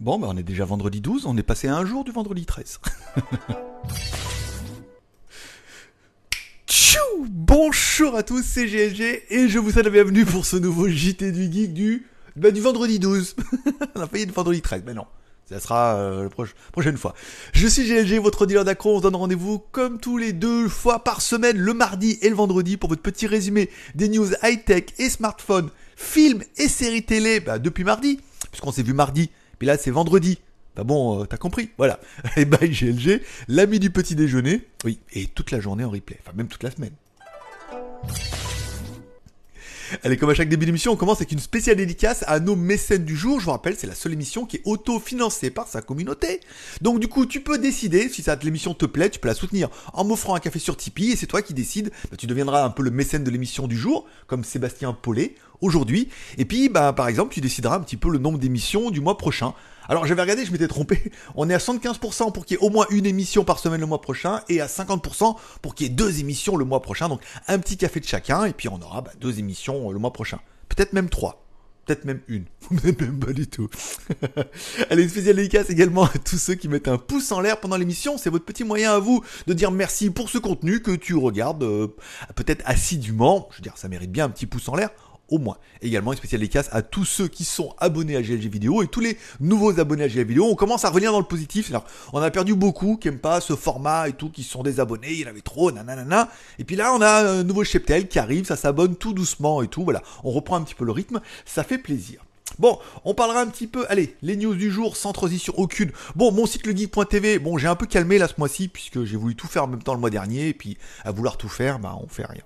Bon, 0.00 0.18
bah 0.18 0.26
on 0.28 0.36
est 0.36 0.42
déjà 0.42 0.64
vendredi 0.64 1.00
12, 1.00 1.24
on 1.26 1.36
est 1.36 1.44
passé 1.44 1.68
à 1.68 1.76
un 1.76 1.86
jour 1.86 2.02
du 2.02 2.10
vendredi 2.10 2.44
13. 2.44 2.80
Tchou 6.66 6.98
Bonjour 7.28 8.16
à 8.16 8.24
tous, 8.24 8.42
c'est 8.42 8.66
GLG 8.66 9.22
et 9.30 9.48
je 9.48 9.60
vous 9.60 9.70
souhaite 9.70 9.84
la 9.84 9.92
bienvenue 9.92 10.24
pour 10.24 10.46
ce 10.46 10.56
nouveau 10.56 10.88
JT 10.88 11.30
du 11.30 11.44
Geek 11.44 11.72
du, 11.72 12.08
bah, 12.34 12.50
du 12.50 12.60
vendredi 12.60 12.98
12. 12.98 13.36
on 13.94 14.00
a 14.00 14.08
failli 14.08 14.24
être 14.24 14.34
vendredi 14.34 14.60
13, 14.60 14.82
mais 14.84 14.94
non. 14.94 15.06
Ça 15.48 15.60
sera 15.60 15.94
euh, 15.94 16.24
la 16.24 16.44
prochaine 16.72 16.96
fois. 16.96 17.14
Je 17.52 17.68
suis 17.68 17.86
GLG, 17.86 18.18
votre 18.18 18.46
dealer 18.46 18.64
d'accro. 18.64 18.96
On 18.96 18.98
se 18.98 19.04
donne 19.04 19.14
rendez-vous 19.14 19.60
comme 19.70 20.00
tous 20.00 20.18
les 20.18 20.32
deux 20.32 20.68
fois 20.68 21.04
par 21.04 21.20
semaine, 21.20 21.56
le 21.56 21.72
mardi 21.72 22.18
et 22.20 22.30
le 22.30 22.34
vendredi, 22.34 22.76
pour 22.76 22.88
votre 22.88 23.02
petit 23.02 23.28
résumé 23.28 23.70
des 23.94 24.08
news 24.08 24.26
high-tech 24.42 24.86
et 24.98 25.08
smartphones, 25.08 25.70
films 25.94 26.42
et 26.56 26.66
séries 26.66 27.04
télé 27.04 27.38
bah, 27.38 27.60
depuis 27.60 27.84
mardi, 27.84 28.18
puisqu'on 28.50 28.72
s'est 28.72 28.82
vu 28.82 28.92
mardi 28.92 29.30
puis 29.58 29.66
là, 29.66 29.76
c'est 29.78 29.90
vendredi. 29.90 30.38
Bah 30.76 30.82
bon, 30.82 31.22
euh, 31.22 31.26
t'as 31.26 31.36
compris, 31.36 31.70
voilà. 31.78 32.00
Et 32.36 32.44
bye 32.44 32.68
GLG, 32.68 33.22
l'ami 33.48 33.78
du 33.78 33.90
petit 33.90 34.16
déjeuner. 34.16 34.62
Oui, 34.84 34.98
et 35.12 35.26
toute 35.26 35.50
la 35.52 35.60
journée 35.60 35.84
en 35.84 35.90
replay, 35.90 36.18
enfin 36.20 36.32
même 36.36 36.48
toute 36.48 36.64
la 36.64 36.70
semaine. 36.70 36.92
Allez, 40.02 40.16
comme 40.16 40.30
à 40.30 40.34
chaque 40.34 40.48
début 40.48 40.66
d'émission, 40.66 40.92
on 40.92 40.96
commence 40.96 41.18
avec 41.18 41.30
une 41.30 41.38
spéciale 41.38 41.76
dédicace 41.76 42.24
à 42.26 42.40
nos 42.40 42.56
mécènes 42.56 43.04
du 43.04 43.14
jour. 43.16 43.38
Je 43.38 43.44
vous 43.44 43.52
rappelle, 43.52 43.76
c'est 43.76 43.86
la 43.86 43.94
seule 43.94 44.12
émission 44.12 44.46
qui 44.46 44.56
est 44.56 44.62
auto-financée 44.64 45.50
par 45.50 45.68
sa 45.68 45.82
communauté. 45.82 46.40
Donc 46.80 46.98
du 46.98 47.06
coup, 47.06 47.26
tu 47.26 47.40
peux 47.40 47.58
décider, 47.58 48.08
si 48.08 48.24
l'émission 48.42 48.74
te 48.74 48.86
plaît, 48.86 49.10
tu 49.10 49.20
peux 49.20 49.28
la 49.28 49.34
soutenir 49.34 49.68
en 49.92 50.04
m'offrant 50.04 50.34
un 50.34 50.40
café 50.40 50.58
sur 50.58 50.76
Tipeee, 50.76 51.12
et 51.12 51.16
c'est 51.16 51.26
toi 51.26 51.42
qui 51.42 51.54
décides. 51.54 51.92
Bah, 52.10 52.16
tu 52.16 52.26
deviendras 52.26 52.64
un 52.64 52.70
peu 52.70 52.82
le 52.82 52.90
mécène 52.90 53.24
de 53.24 53.30
l'émission 53.30 53.68
du 53.68 53.76
jour, 53.76 54.06
comme 54.26 54.42
Sébastien 54.42 54.92
Paulet, 54.94 55.34
aujourd'hui. 55.64 56.08
Et 56.38 56.44
puis, 56.44 56.68
bah, 56.68 56.92
par 56.92 57.08
exemple, 57.08 57.32
tu 57.32 57.40
décideras 57.40 57.76
un 57.76 57.80
petit 57.80 57.96
peu 57.96 58.10
le 58.10 58.18
nombre 58.18 58.38
d'émissions 58.38 58.90
du 58.90 59.00
mois 59.00 59.18
prochain. 59.18 59.54
Alors 59.88 60.06
j'avais 60.06 60.22
regardé, 60.22 60.44
je 60.44 60.52
m'étais 60.52 60.68
trompé. 60.68 61.12
On 61.34 61.50
est 61.50 61.54
à 61.54 61.58
75% 61.58 62.32
pour 62.32 62.46
qu'il 62.46 62.56
y 62.56 62.60
ait 62.60 62.64
au 62.64 62.70
moins 62.70 62.86
une 62.90 63.06
émission 63.06 63.44
par 63.44 63.58
semaine 63.58 63.80
le 63.80 63.86
mois 63.86 64.00
prochain 64.00 64.40
et 64.48 64.60
à 64.60 64.66
50% 64.66 65.36
pour 65.60 65.74
qu'il 65.74 65.86
y 65.86 65.90
ait 65.90 65.92
deux 65.92 66.20
émissions 66.20 66.56
le 66.56 66.64
mois 66.64 66.80
prochain. 66.80 67.08
Donc 67.08 67.20
un 67.48 67.58
petit 67.58 67.76
café 67.76 68.00
de 68.00 68.06
chacun 68.06 68.44
et 68.44 68.52
puis 68.52 68.68
on 68.68 68.80
aura 68.80 69.02
bah, 69.02 69.10
deux 69.20 69.38
émissions 69.38 69.90
le 69.90 69.98
mois 69.98 70.12
prochain. 70.12 70.38
Peut-être 70.68 70.94
même 70.94 71.10
trois. 71.10 71.44
Peut-être 71.84 72.06
même 72.06 72.20
une. 72.28 72.46
même 72.84 73.18
pas 73.18 73.34
du 73.34 73.46
tout. 73.46 73.68
Allez, 74.90 75.02
une 75.02 75.22
dédicace 75.22 75.68
également 75.68 76.04
à 76.04 76.12
tous 76.24 76.38
ceux 76.38 76.54
qui 76.54 76.68
mettent 76.68 76.88
un 76.88 76.96
pouce 76.96 77.30
en 77.30 77.40
l'air 77.40 77.60
pendant 77.60 77.76
l'émission. 77.76 78.16
C'est 78.16 78.30
votre 78.30 78.46
petit 78.46 78.64
moyen 78.64 78.94
à 78.94 78.98
vous 78.98 79.22
de 79.46 79.52
dire 79.52 79.70
merci 79.70 80.08
pour 80.08 80.30
ce 80.30 80.38
contenu 80.38 80.80
que 80.80 80.92
tu 80.92 81.14
regardes 81.14 81.62
euh, 81.62 81.88
peut-être 82.36 82.62
assidûment. 82.64 83.48
Je 83.50 83.58
veux 83.58 83.62
dire, 83.62 83.76
ça 83.76 83.88
mérite 83.88 84.10
bien 84.10 84.24
un 84.24 84.30
petit 84.30 84.46
pouce 84.46 84.66
en 84.70 84.76
l'air 84.76 84.90
au 85.34 85.38
moins. 85.38 85.58
Également 85.82 86.12
une 86.12 86.18
spéciale 86.18 86.40
dédicace 86.40 86.68
à 86.72 86.82
tous 86.82 87.04
ceux 87.04 87.28
qui 87.28 87.44
sont 87.44 87.74
abonnés 87.78 88.16
à 88.16 88.22
GLG 88.22 88.46
Vidéo 88.48 88.82
et 88.82 88.86
tous 88.86 89.00
les 89.00 89.18
nouveaux 89.40 89.78
abonnés 89.80 90.04
à 90.04 90.08
GLG 90.08 90.28
Vidéo. 90.28 90.46
On 90.46 90.54
commence 90.54 90.84
à 90.84 90.88
revenir 90.88 91.12
dans 91.12 91.18
le 91.18 91.24
positif. 91.24 91.70
Alors, 91.70 91.84
on 92.12 92.20
a 92.20 92.30
perdu 92.30 92.54
beaucoup 92.54 92.96
qui 92.96 93.08
n'aiment 93.08 93.18
pas 93.18 93.40
ce 93.40 93.56
format 93.56 94.08
et 94.08 94.12
tout, 94.12 94.30
qui 94.30 94.44
sont 94.44 94.62
désabonnés, 94.62 95.12
il 95.12 95.20
y 95.20 95.24
en 95.24 95.28
avait 95.28 95.40
trop, 95.40 95.72
nanana. 95.72 96.30
Et 96.58 96.64
puis 96.64 96.76
là, 96.76 96.94
on 96.94 97.00
a 97.00 97.28
un 97.28 97.44
nouveau 97.44 97.64
cheptel 97.64 98.08
qui 98.08 98.18
arrive, 98.18 98.46
ça 98.46 98.56
s'abonne 98.56 98.96
tout 98.96 99.12
doucement 99.12 99.62
et 99.62 99.68
tout. 99.68 99.84
Voilà, 99.84 100.02
on 100.22 100.30
reprend 100.30 100.56
un 100.56 100.62
petit 100.62 100.74
peu 100.74 100.84
le 100.84 100.92
rythme, 100.92 101.20
ça 101.44 101.64
fait 101.64 101.78
plaisir. 101.78 102.24
Bon, 102.58 102.78
on 103.04 103.14
parlera 103.14 103.40
un 103.40 103.46
petit 103.48 103.66
peu, 103.66 103.84
allez, 103.88 104.16
les 104.22 104.36
news 104.36 104.54
du 104.54 104.70
jour 104.70 104.96
sans 104.96 105.12
transition 105.12 105.54
aucune. 105.56 105.90
Bon, 106.14 106.30
mon 106.30 106.46
site 106.46 106.66
legeek.tv, 106.66 107.40
bon, 107.40 107.58
j'ai 107.58 107.66
un 107.66 107.74
peu 107.74 107.86
calmé 107.86 108.18
là 108.18 108.28
ce 108.28 108.34
mois-ci 108.38 108.68
puisque 108.68 109.04
j'ai 109.04 109.16
voulu 109.16 109.34
tout 109.34 109.48
faire 109.48 109.64
en 109.64 109.68
même 109.68 109.82
temps 109.82 109.94
le 109.94 110.00
mois 110.00 110.10
dernier 110.10 110.48
et 110.48 110.54
puis 110.54 110.78
à 111.04 111.10
vouloir 111.10 111.36
tout 111.36 111.48
faire, 111.48 111.80
bah 111.80 111.96
on 112.00 112.06
fait 112.06 112.26
rien 112.26 112.42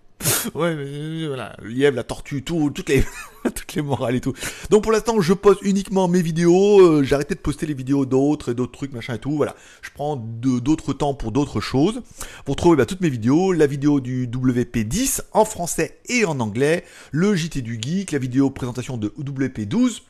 ouais, 0.54 0.74
mais 0.74 1.26
voilà, 1.26 1.56
lièvre, 1.62 1.96
la 1.96 2.02
tortue, 2.02 2.42
tout, 2.42 2.70
toutes 2.70 2.88
les, 2.88 3.04
toutes 3.44 3.74
les 3.74 3.82
morales 3.82 4.16
et 4.16 4.20
tout. 4.20 4.32
Donc 4.70 4.82
pour 4.82 4.92
l'instant, 4.92 5.20
je 5.20 5.32
poste 5.32 5.60
uniquement 5.62 6.08
mes 6.08 6.22
vidéos. 6.22 6.80
Euh, 6.80 7.02
de 7.02 7.34
poster 7.34 7.66
les 7.66 7.74
vidéos 7.74 8.06
d'autres 8.06 8.52
et 8.52 8.54
d'autres 8.54 8.72
trucs, 8.72 8.92
machin 8.92 9.14
et 9.14 9.18
tout. 9.18 9.36
Voilà, 9.36 9.54
je 9.82 9.90
prends 9.94 10.16
d'autres 10.16 10.92
temps 10.92 11.14
pour 11.14 11.32
d'autres 11.32 11.60
choses. 11.60 12.02
Pour 12.44 12.56
trouver 12.56 12.76
bah, 12.76 12.86
toutes 12.86 13.00
mes 13.00 13.10
vidéos, 13.10 13.52
la 13.52 13.66
vidéo 13.66 14.00
du 14.00 14.26
WP10 14.26 15.20
en 15.32 15.44
français 15.44 15.98
et 16.08 16.24
en 16.24 16.40
anglais, 16.40 16.84
le 17.10 17.34
JT 17.34 17.62
du 17.62 17.78
geek, 17.80 18.12
la 18.12 18.18
vidéo 18.18 18.50
présentation 18.50 18.96
de 18.96 19.08
WP12. 19.18 20.02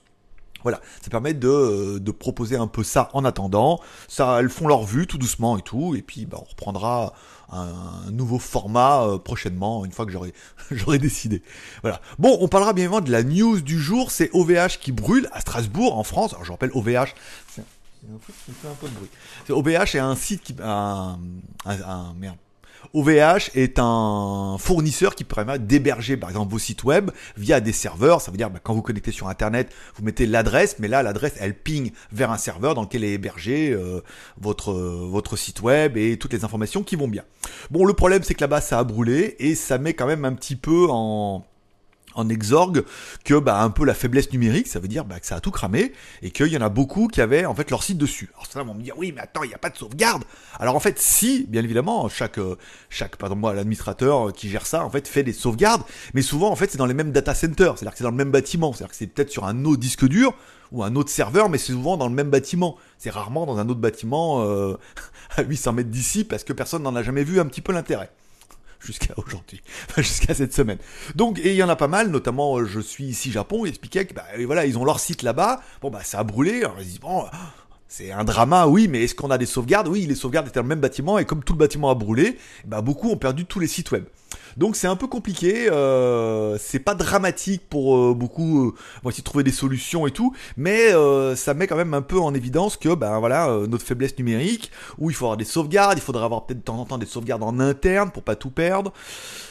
Voilà, 0.63 0.81
ça 1.03 1.11
permet 1.11 1.35
de, 1.35 1.49
euh, 1.49 2.01
de, 2.01 2.11
proposer 2.11 2.57
un 2.57 2.67
peu 2.67 2.83
ça 2.83 3.11
en 3.13 3.25
attendant. 3.25 3.81
Ça, 4.09 4.39
elles 4.41 4.49
font 4.49 4.67
leur 4.67 4.85
vue 4.85 5.07
tout 5.07 5.19
doucement 5.19 5.57
et 5.57 5.63
tout, 5.63 5.95
et 5.95 6.03
puis 6.03 6.27
bah, 6.27 6.39
on 6.41 6.51
reprendra 6.51 7.15
un 7.51 8.11
nouveau 8.11 8.39
format 8.39 9.05
euh, 9.05 9.19
prochainement, 9.19 9.85
une 9.85 9.93
fois 9.93 10.05
que 10.05 10.13
j'aurai 10.13 10.35
j'aurai 10.71 10.99
décidé. 10.99 11.43
Voilà. 11.83 12.01
Bon, 12.19 12.37
on 12.41 12.49
parlera 12.49 12.73
bien 12.73 12.85
évidemment 12.85 13.05
de 13.05 13.13
la 13.13 13.23
news 13.23 13.61
du 13.61 13.79
jour, 13.79 14.11
c'est 14.11 14.31
OVH 14.33 14.79
qui 14.81 14.93
brûle 14.93 15.29
à 15.33 15.41
Strasbourg, 15.41 15.97
en 15.97 16.05
France. 16.05 16.33
Alors 16.33 16.45
je 16.45 16.53
rappelle 16.53 16.71
OVH, 16.75 17.15
c'est 17.55 17.63
un 17.63 18.75
peu 18.81 18.89
de 18.89 18.95
bruit. 18.95 19.11
OVH 19.49 19.97
est 19.97 19.99
un 19.99 20.15
site 20.17 20.43
qui, 20.43 20.55
un, 20.63 21.19
un, 21.65 21.83
un 21.83 22.15
merde, 22.15 22.37
OVH 22.95 23.51
est 23.55 23.79
un 23.79 24.57
fournisseur 24.59 25.15
qui 25.15 25.25
permet 25.25 25.59
d'héberger 25.59 26.17
par 26.17 26.31
exemple 26.31 26.53
vos 26.53 26.59
sites 26.59 26.85
web 26.85 27.11
via 27.37 27.61
des 27.61 27.73
serveurs. 27.73 28.21
Ça 28.21 28.31
veut 28.31 28.37
dire 28.37 28.51
bah, 28.51 28.61
quand 28.63 28.75
vous 28.75 28.83
connectez 28.83 29.13
sur 29.13 29.29
Internet, 29.29 29.73
vous 29.97 30.05
mettez 30.05 30.27
l'adresse, 30.27 30.77
mais 30.79 30.89
là 30.89 31.03
l'adresse 31.03 31.35
elle 31.39 31.55
ping 31.55 31.93
vers 32.13 32.31
un 32.31 32.39
serveur 32.39 32.75
dans 32.75 32.83
lequel 32.83 33.05
est 33.05 33.13
hébergé 33.13 33.71
euh, 33.71 34.03
votre 34.41 34.73
votre 34.73 35.37
site 35.37 35.63
web 35.63 35.97
et 35.97 36.17
toutes 36.19 36.33
les 36.33 36.45
informations 36.45 36.83
qui 36.83 36.97
vont 36.97 37.09
bien. 37.09 37.25
Bon, 37.71 37.85
le 37.85 37.93
problème 37.93 38.23
c'est 38.23 38.35
que 38.35 38.41
là-bas 38.41 38.61
ça 38.61 38.79
a 38.79 38.85
brûlé 38.85 39.37
et 39.39 39.55
ça 39.55 39.79
met 39.79 39.95
quand 39.95 40.07
même 40.07 40.25
un 40.25 40.33
petit 40.33 40.57
peu 40.57 40.87
en 40.91 41.45
en 42.19 42.29
exorgue 42.29 42.85
que 43.25 43.35
bah, 43.35 43.63
un 43.63 43.71
peu 43.71 43.85
la 43.85 43.95
faiblesse 43.95 44.33
numérique, 44.33 44.67
ça 44.67 44.81
veut 44.81 44.89
dire 44.89 45.05
bah, 45.05 45.21
que 45.21 45.27
ça 45.27 45.37
a 45.37 45.41
tout 45.41 45.51
cramé 45.51 45.93
et 46.23 46.31
qu'il 46.31 46.49
y 46.49 46.57
en 46.57 46.61
a 46.61 46.69
beaucoup 46.69 47.09
qui 47.09 47.21
avaient 47.21 47.47
en 47.47 47.55
fait 47.55 47.71
leur 47.71 47.83
site 47.83 47.97
dessus. 47.97 48.31
Alors 48.35 48.47
ça, 48.47 48.63
vont 48.63 48.75
me 48.75 48.83
dire 48.83 48.95
oui, 48.99 49.13
mais 49.15 49.23
attends, 49.23 49.45
il 49.45 49.49
n'y 49.49 49.55
a 49.55 49.59
pas 49.59 49.71
de 49.71 49.77
sauvegarde. 49.77 50.25
Alors 50.59 50.75
en 50.75 50.81
fait, 50.81 50.99
si, 50.99 51.47
bien 51.49 51.63
évidemment, 51.63 52.09
chaque 52.09 52.39
euh, 52.39 52.57
chaque 52.91 53.17
pardon 53.17 53.37
moi 53.37 53.55
l'administrateur 53.55 54.33
qui 54.33 54.49
gère 54.49 54.67
ça 54.67 54.85
en 54.85 54.91
fait 54.91 55.07
fait 55.07 55.23
des 55.23 55.33
sauvegardes, 55.33 55.83
mais 56.13 56.23
souvent 56.23 56.51
en 56.51 56.57
fait 56.57 56.71
c'est 56.71 56.79
dans 56.79 56.87
les 56.87 56.95
mêmes 56.95 57.13
data 57.13 57.35
centers, 57.35 57.79
c'est-à-dire 57.79 57.93
que 57.93 57.99
c'est 57.99 58.05
dans 58.05 58.11
le 58.11 58.17
même 58.17 58.33
bâtiment, 58.33 58.73
c'est-à-dire 58.73 58.91
que 58.91 58.97
c'est 58.97 59.07
peut-être 59.07 59.31
sur 59.31 59.45
un 59.45 59.65
autre 59.65 59.81
disque 59.81 60.07
dur 60.07 60.35
ou 60.73 60.83
un 60.83 60.95
autre 60.97 61.11
serveur, 61.11 61.49
mais 61.49 61.57
c'est 61.57 61.73
souvent 61.73 61.97
dans 61.97 62.09
le 62.09 62.15
même 62.15 62.31
bâtiment. 62.31 62.77
C'est 62.99 63.11
rarement 63.11 63.47
dans 63.47 63.59
un 63.59 63.69
autre 63.69 63.81
bâtiment 63.81 64.43
euh, 64.43 64.77
à 65.37 65.43
800 65.43 65.73
mètres 65.73 65.91
d'ici 65.91 66.25
parce 66.25 66.45
que 66.45 66.53
personne 66.53 66.83
n'en 66.83 66.97
a 66.97 67.03
jamais 67.03 67.25
vu 67.25 67.41
un 67.41 67.47
petit 67.47 67.63
peu 67.63 67.73
l'intérêt 67.73 68.11
jusqu'à 68.81 69.15
aujourd'hui, 69.17 69.63
jusqu'à 69.97 70.35
cette 70.35 70.55
semaine. 70.55 70.79
Donc, 71.15 71.39
et 71.39 71.51
il 71.51 71.57
y 71.57 71.63
en 71.63 71.69
a 71.69 71.77
pas 71.77 71.89
mal, 71.89 72.09
notamment, 72.11 72.59
euh, 72.59 72.65
je 72.65 72.81
suis 72.81 73.05
ici 73.05 73.31
Japon, 73.31 73.65
ils 73.65 73.71
expliquaient 73.71 74.07
que, 74.07 74.15
bah, 74.15 74.25
voilà, 74.45 74.67
ils 74.67 74.79
ont 74.79 74.85
leur 74.85 75.01
site 75.01 75.23
là-bas, 75.23 75.61
bon, 75.81 75.91
bah, 75.91 76.01
ça 76.03 76.21
a 76.21 76.25
brûlé, 76.25 76.59
alors 76.59 76.77
ils 76.81 76.87
disent, 76.87 77.01
bon, 77.01 77.25
c'est 77.89 78.13
un 78.13 78.25
drama, 78.25 78.67
oui, 78.67 78.89
mais 78.89 79.05
est-ce 79.05 79.15
qu'on 79.15 79.31
a 79.31 79.39
des 79.39 79.47
sauvegardes? 79.47 79.89
Oui, 79.89 80.07
les 80.07 80.15
sauvegardes 80.15 80.49
étaient 80.49 80.61
dans 80.61 80.65
le 80.65 80.69
même 80.69 80.81
bâtiment, 80.81 81.19
et 81.19 81.25
comme 81.25 81.43
tout 81.43 81.55
le 81.55 81.59
bâtiment 81.59 81.91
a 81.91 81.95
brûlé, 81.95 82.39
bah, 82.67 82.83
beaucoup 82.83 83.11
ont 83.11 83.17
perdu 83.17 83.45
tous 83.45 83.61
les 83.61 83.67
sites 83.67 83.91
web. 83.91 84.05
Donc 84.59 84.75
c'est 84.75 84.89
un 84.89 84.97
peu 84.97 85.07
compliqué, 85.07 85.71
euh, 85.71 86.59
c'est 86.59 86.81
pas 86.81 86.97
dramatique 86.97 87.63
pour 87.71 87.97
euh, 87.97 88.13
beaucoup, 88.13 88.67
euh, 88.67 88.75
on 89.05 89.09
va 89.09 89.15
de 89.17 89.23
trouver 89.23 89.45
des 89.45 89.53
solutions 89.53 90.05
et 90.09 90.11
tout, 90.11 90.35
mais 90.57 90.89
ça 91.37 91.55
met 91.55 91.69
quand 91.69 91.77
même 91.77 91.95
un 91.95 92.03
peu 92.03 92.19
en 92.19 92.35
évidence 92.35 92.77
que 92.77 92.93
ben 92.95 93.21
voilà 93.21 93.57
notre 93.69 93.85
faiblesse 93.85 94.19
numérique, 94.19 94.73
où 94.99 95.11
il 95.11 95.17
faut 95.17 95.27
avoir 95.27 95.37
des 95.37 95.45
sauvegardes, 95.45 95.97
il 95.97 96.01
faudra 96.01 96.25
avoir 96.25 96.45
peut-être 96.45 96.59
de 96.59 96.65
temps 96.65 96.79
en 96.79 96.85
temps 96.85 96.99
des 96.99 97.07
sauvegardes 97.07 97.45
en 97.45 97.61
interne 97.61 98.11
pour 98.11 98.25
pas 98.25 98.35
tout 98.35 98.51
perdre. 98.51 98.93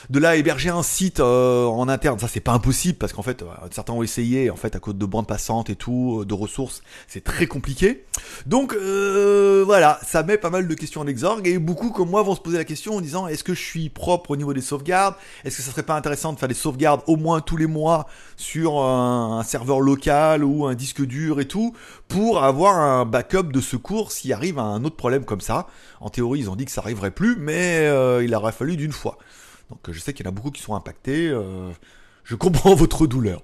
De 0.10 0.20
là 0.20 0.36
héberger 0.36 0.70
un 0.70 0.84
site 0.84 1.20
en 1.22 1.88
interne, 1.88 2.20
ça 2.20 2.28
c'est 2.28 2.42
pas 2.42 2.52
impossible 2.52 2.98
parce 2.98 3.14
qu'en 3.14 3.24
fait 3.24 3.44
certains 3.72 3.94
ont 3.94 4.04
essayé 4.04 4.50
en 4.50 4.56
fait 4.58 4.76
à 4.76 4.80
cause 4.80 4.96
de 4.96 5.06
bandes 5.06 5.28
passantes 5.28 5.70
et 5.70 5.76
tout, 5.76 6.26
de 6.26 6.34
ressources, 6.34 6.82
c'est 7.08 7.24
très 7.24 7.48
compliqué. 7.48 8.06
Donc 8.46 8.74
voilà, 8.74 10.00
ça 10.06 10.24
met 10.24 10.38
pas 10.38 10.50
mal 10.50 10.68
de 10.68 10.74
questions 10.74 11.02
en 11.02 11.08
exorgue 11.08 11.48
et 11.48 11.60
beaucoup 11.60 11.92
comme 11.92 12.10
moi 12.10 12.24
vont 12.24 12.36
se 12.36 12.42
poser 12.42 12.58
la 12.58 12.66
question 12.66 12.96
en 12.96 13.02
disant 13.02 13.28
est-ce 13.28 13.44
que 13.44 13.54
je 13.54 13.64
suis 13.64 13.90
propre 13.90 14.32
au 14.32 14.36
niveau 14.36 14.54
des 14.54 14.62
sauvegardes? 14.62 14.97
Est-ce 15.44 15.58
que 15.58 15.64
ça 15.64 15.72
serait 15.72 15.84
pas 15.84 15.96
intéressant 15.96 16.34
de 16.34 16.40
faire 16.40 16.48
des 16.48 16.54
sauvegardes 16.54 17.02
au 17.08 17.16
moins 17.16 17.42
tous 17.42 17.58
les 17.58 17.68
mois 17.68 18.08
sur 18.36 18.80
un, 18.80 19.44
serveur 19.44 19.80
local 19.80 20.44
ou 20.44 20.66
un 20.66 20.76
disque 20.76 21.02
dur 21.06 21.40
et 21.40 21.48
tout 21.48 21.74
pour 22.08 22.44
avoir 22.44 22.78
un 22.78 23.06
backup 23.06 23.52
de 23.52 23.62
secours 23.62 24.12
s'il 24.12 24.34
arrive 24.34 24.60
un 24.60 24.84
autre 24.84 24.96
problème 24.96 25.26
comme 25.26 25.42
ça? 25.42 25.68
En 26.02 26.10
théorie, 26.10 26.40
ils 26.40 26.50
ont 26.50 26.56
dit 26.56 26.66
que 26.66 26.72
ça 26.72 26.82
arriverait 26.82 27.12
plus, 27.12 27.36
mais 27.38 27.88
euh, 27.88 28.24
il 28.24 28.34
aurait 28.36 28.52
fallu 28.52 28.78
d'une 28.78 28.92
fois. 28.92 29.18
Donc 29.70 29.80
je 29.90 30.00
sais 30.00 30.14
qu'il 30.14 30.26
y 30.26 30.30
en 30.30 30.32
a 30.32 30.36
beaucoup 30.36 30.52
qui 30.52 30.62
sont 30.62 30.76
impactés. 30.76 31.28
Euh, 31.28 31.72
je 32.24 32.36
comprends 32.36 32.76
votre 32.76 33.08
douleur. 33.08 33.42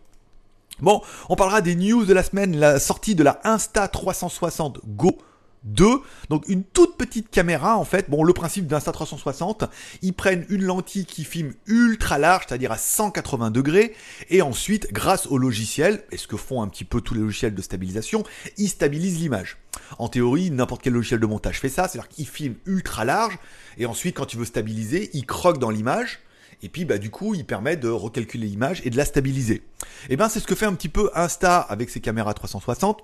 Bon, 0.79 1.01
on 1.29 1.35
parlera 1.35 1.61
des 1.61 1.75
news 1.75 2.05
de 2.05 2.13
la 2.13 2.23
semaine, 2.23 2.57
la 2.57 2.79
sortie 2.79 3.15
de 3.15 3.23
la 3.23 3.39
Insta 3.43 3.87
360 3.87 4.79
Go 4.87 5.17
2. 5.63 6.01
Donc 6.29 6.47
une 6.47 6.63
toute 6.63 6.97
petite 6.97 7.29
caméra 7.29 7.77
en 7.77 7.85
fait. 7.85 8.09
Bon, 8.09 8.23
le 8.23 8.33
principe 8.33 8.67
d'Insta 8.67 8.91
360, 8.91 9.65
ils 10.01 10.13
prennent 10.13 10.45
une 10.49 10.63
lentille 10.63 11.05
qui 11.05 11.23
filme 11.23 11.53
ultra 11.67 12.17
large, 12.17 12.45
c'est-à-dire 12.47 12.71
à 12.71 12.77
180 12.77 13.51
degrés, 13.51 13.93
et 14.29 14.41
ensuite, 14.41 14.91
grâce 14.91 15.27
au 15.27 15.37
logiciel, 15.37 16.03
et 16.11 16.17
ce 16.17 16.27
que 16.27 16.37
font 16.37 16.61
un 16.61 16.67
petit 16.67 16.85
peu 16.85 17.01
tous 17.01 17.13
les 17.13 17.21
logiciels 17.21 17.55
de 17.55 17.61
stabilisation, 17.61 18.23
ils 18.57 18.69
stabilisent 18.69 19.19
l'image. 19.19 19.57
En 19.97 20.07
théorie, 20.07 20.51
n'importe 20.51 20.81
quel 20.81 20.93
logiciel 20.93 21.19
de 21.19 21.25
montage 21.25 21.59
fait 21.59 21.69
ça, 21.69 21.87
c'est-à-dire 21.87 22.09
qu'il 22.09 22.27
filme 22.27 22.55
ultra 22.65 23.05
large, 23.05 23.37
et 23.77 23.85
ensuite, 23.85 24.15
quand 24.17 24.25
tu 24.25 24.37
veux 24.37 24.45
stabiliser, 24.45 25.09
il 25.13 25.25
croque 25.25 25.57
dans 25.57 25.69
l'image. 25.69 26.19
Et 26.61 26.69
puis 26.69 26.85
bah 26.85 26.97
du 26.97 27.09
coup, 27.09 27.35
il 27.35 27.45
permet 27.45 27.75
de 27.75 27.89
recalculer 27.89 28.47
l'image 28.47 28.81
et 28.85 28.89
de 28.89 28.95
la 28.95 29.03
stabiliser. 29.03 29.63
Et 30.09 30.15
ben 30.15 30.29
c'est 30.29 30.39
ce 30.39 30.47
que 30.47 30.55
fait 30.55 30.65
un 30.65 30.73
petit 30.73 30.87
peu 30.87 31.11
Insta 31.13 31.59
avec 31.59 31.89
ses 31.89 31.99
caméras 31.99 32.33
360 32.33 33.03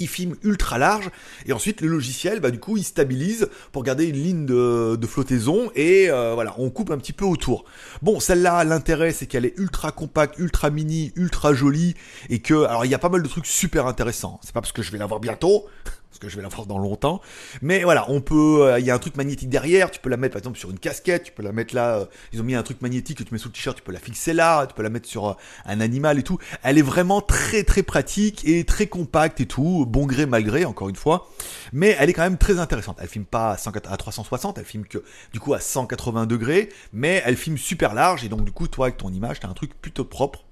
il 0.00 0.08
filme 0.08 0.34
ultra 0.42 0.78
large 0.78 1.10
et 1.46 1.52
ensuite 1.52 1.80
le 1.80 1.88
logiciel 1.88 2.40
bah 2.40 2.50
du 2.50 2.58
coup 2.58 2.76
il 2.76 2.84
stabilise 2.84 3.48
pour 3.72 3.84
garder 3.84 4.06
une 4.06 4.16
ligne 4.16 4.46
de, 4.46 5.06
flottaison 5.06 5.70
et 5.74 6.10
euh, 6.10 6.34
voilà 6.34 6.54
on 6.58 6.70
coupe 6.70 6.90
un 6.90 6.98
petit 6.98 7.12
peu 7.12 7.24
autour. 7.24 7.64
Bon 8.02 8.20
celle-là 8.20 8.64
l'intérêt 8.64 9.12
c'est 9.12 9.26
qu'elle 9.26 9.44
est 9.44 9.58
ultra 9.58 9.92
compacte 9.92 10.38
ultra 10.38 10.70
mini 10.70 11.12
ultra 11.16 11.52
jolie 11.52 11.94
et 12.28 12.40
que 12.40 12.64
alors 12.64 12.84
il 12.84 12.90
y 12.90 12.94
a 12.94 12.98
pas 12.98 13.08
mal 13.08 13.22
de 13.22 13.28
trucs 13.28 13.46
super 13.46 13.86
intéressants. 13.86 14.40
C'est 14.42 14.52
pas 14.52 14.60
parce 14.60 14.72
que 14.72 14.82
je 14.82 14.90
vais 14.90 14.98
l'avoir 14.98 15.20
bientôt 15.20 15.66
parce 16.10 16.18
que 16.18 16.28
je 16.28 16.36
vais 16.36 16.42
la 16.42 16.48
voir 16.48 16.66
dans 16.66 16.78
longtemps. 16.78 17.20
Mais 17.62 17.84
voilà, 17.84 18.10
on 18.10 18.20
peut, 18.20 18.64
euh, 18.64 18.80
il 18.80 18.84
y 18.84 18.90
a 18.90 18.94
un 18.94 18.98
truc 18.98 19.16
magnétique 19.16 19.48
derrière, 19.48 19.90
tu 19.90 20.00
peux 20.00 20.10
la 20.10 20.16
mettre 20.16 20.32
par 20.32 20.40
exemple 20.40 20.58
sur 20.58 20.70
une 20.70 20.78
casquette, 20.78 21.22
tu 21.22 21.32
peux 21.32 21.42
la 21.42 21.52
mettre 21.52 21.74
là, 21.74 21.98
euh, 21.98 22.04
ils 22.32 22.40
ont 22.40 22.44
mis 22.44 22.56
un 22.56 22.62
truc 22.64 22.82
magnétique 22.82 23.18
que 23.18 23.22
tu 23.22 23.32
mets 23.32 23.38
sous 23.38 23.48
le 23.48 23.52
t-shirt, 23.52 23.76
tu 23.76 23.82
peux 23.82 23.92
la 23.92 24.00
fixer 24.00 24.32
là, 24.32 24.66
tu 24.66 24.74
peux 24.74 24.82
la 24.82 24.90
mettre 24.90 25.08
sur 25.08 25.28
euh, 25.28 25.34
un 25.66 25.80
animal 25.80 26.18
et 26.18 26.24
tout. 26.24 26.38
Elle 26.64 26.78
est 26.78 26.82
vraiment 26.82 27.20
très 27.20 27.62
très 27.62 27.84
pratique 27.84 28.46
et 28.46 28.64
très 28.64 28.88
compacte 28.88 29.40
et 29.40 29.46
tout, 29.46 29.86
bon 29.86 30.06
gré 30.06 30.26
mal 30.26 30.42
gré 30.42 30.64
encore 30.64 30.88
une 30.88 30.96
fois. 30.96 31.30
Mais 31.72 31.96
elle 31.98 32.10
est 32.10 32.14
quand 32.14 32.22
même 32.22 32.38
très 32.38 32.58
intéressante. 32.58 32.98
Elle 33.00 33.08
filme 33.08 33.24
pas 33.24 33.52
à, 33.52 33.96
360, 33.96 34.58
elle 34.58 34.64
filme 34.64 34.84
que 34.84 35.04
du 35.32 35.38
coup 35.38 35.54
à 35.54 35.60
180 35.60 36.26
degrés, 36.26 36.70
mais 36.92 37.22
elle 37.24 37.36
filme 37.36 37.56
super 37.56 37.94
large 37.94 38.24
et 38.24 38.28
donc 38.28 38.44
du 38.44 38.50
coup 38.50 38.66
toi 38.66 38.86
avec 38.86 38.96
ton 38.96 39.12
image 39.12 39.40
t'as 39.40 39.48
un 39.48 39.54
truc 39.54 39.80
plutôt 39.80 40.04
propre 40.04 40.44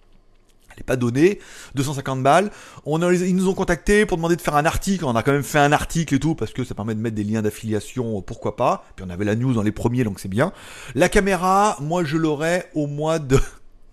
pas 0.85 0.97
donné. 0.97 1.39
250 1.75 2.23
balles. 2.23 2.51
On 2.85 2.99
ils 3.13 3.35
nous 3.35 3.49
ont 3.49 3.55
contacté 3.55 4.07
pour 4.07 4.17
demander 4.17 4.37
de 4.37 4.41
faire 4.41 4.57
un 4.57 4.67
article. 4.67 5.05
On 5.05 5.17
a 5.17 5.23
quand 5.23 5.33
même 5.33 5.43
fait 5.43 5.59
un 5.59 5.73
article 5.73 6.15
et 6.15 6.19
tout 6.19 6.35
parce 6.35 6.53
que 6.53 6.65
ça 6.65 6.75
permet 6.75 6.95
de 6.95 7.01
mettre 7.01 7.17
des 7.17 7.25
liens 7.25 7.43
d'affiliation, 7.43 8.21
pourquoi 8.23 8.57
pas. 8.57 8.85
Puis 8.97 9.05
on 9.07 9.11
avait 9.11 9.25
la 9.25 9.37
news 9.37 9.55
dans 9.55 9.63
les 9.63 9.73
premiers, 9.73 10.05
donc 10.05 10.21
c'est 10.21 10.29
bien. 10.29 10.53
La 10.95 11.09
caméra, 11.09 11.77
moi 11.81 12.05
je 12.05 12.17
l'aurai 12.17 12.65
au 12.75 12.87
mois 12.87 13.19
de 13.19 13.39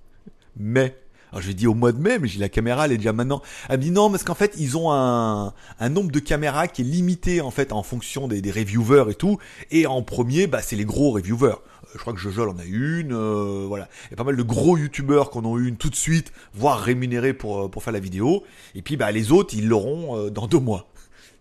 mai. 0.58 0.96
Alors 1.32 1.42
je 1.42 1.52
dit 1.52 1.68
au 1.68 1.74
mois 1.74 1.92
de 1.92 2.00
mai, 2.00 2.20
mais 2.20 2.28
j'ai 2.28 2.40
la 2.40 2.50
caméra, 2.50 2.86
elle 2.86 2.94
est 2.94 2.98
déjà 2.98 3.14
maintenant. 3.14 3.42
Elle 3.70 3.80
me 3.80 3.84
dit 3.84 3.92
non, 3.92 4.10
parce 4.10 4.24
qu'en 4.24 4.36
fait 4.36 4.54
ils 4.58 4.78
ont 4.78 4.92
un, 4.92 5.54
un 5.80 5.90
nombre 5.90 6.12
de 6.12 6.20
caméras 6.20 6.68
qui 6.68 6.82
est 6.82 6.86
limité 6.86 7.42
en 7.42 7.52
fait 7.52 7.72
en 7.72 7.84
fonction 7.84 8.28
des, 8.28 8.42
des 8.42 8.52
reviewers 8.52 9.12
et 9.12 9.16
tout. 9.16 9.38
Et 9.72 9.88
en 9.88 10.02
premier, 10.02 10.48
bah 10.48 10.62
c'est 10.62 10.76
les 10.76 10.86
gros 10.86 11.12
reviewers 11.12 11.56
je 11.96 12.02
crois 12.02 12.14
que 12.14 12.20
Jojo 12.20 12.50
en 12.50 12.58
a 12.60 12.66
une, 12.66 13.14
euh, 13.14 13.66
voilà. 13.68 13.88
Il 14.08 14.12
y 14.12 14.14
a 14.14 14.18
pas 14.18 14.24
mal 14.24 14.36
de 14.36 14.44
gros 14.44 14.78
youtubeurs 14.78 15.32
qui 15.32 15.38
en 15.38 15.46
ont 15.46 15.58
une 15.58 15.78
tout 15.78 15.90
de 15.90 15.96
suite, 15.96 16.32
voire 16.54 16.80
rémunérés 16.80 17.34
pour, 17.34 17.66
euh, 17.66 17.68
pour 17.70 17.84
faire 17.84 17.94
la 17.94 18.00
vidéo. 18.00 18.44
Et 18.76 18.82
puis 18.82 18.98
bah 18.98 19.12
les 19.12 19.32
autres, 19.32 19.56
ils 19.56 19.68
l'auront 19.68 20.18
euh, 20.18 20.30
dans 20.30 20.48
deux 20.48 20.60
mois. 20.60 20.88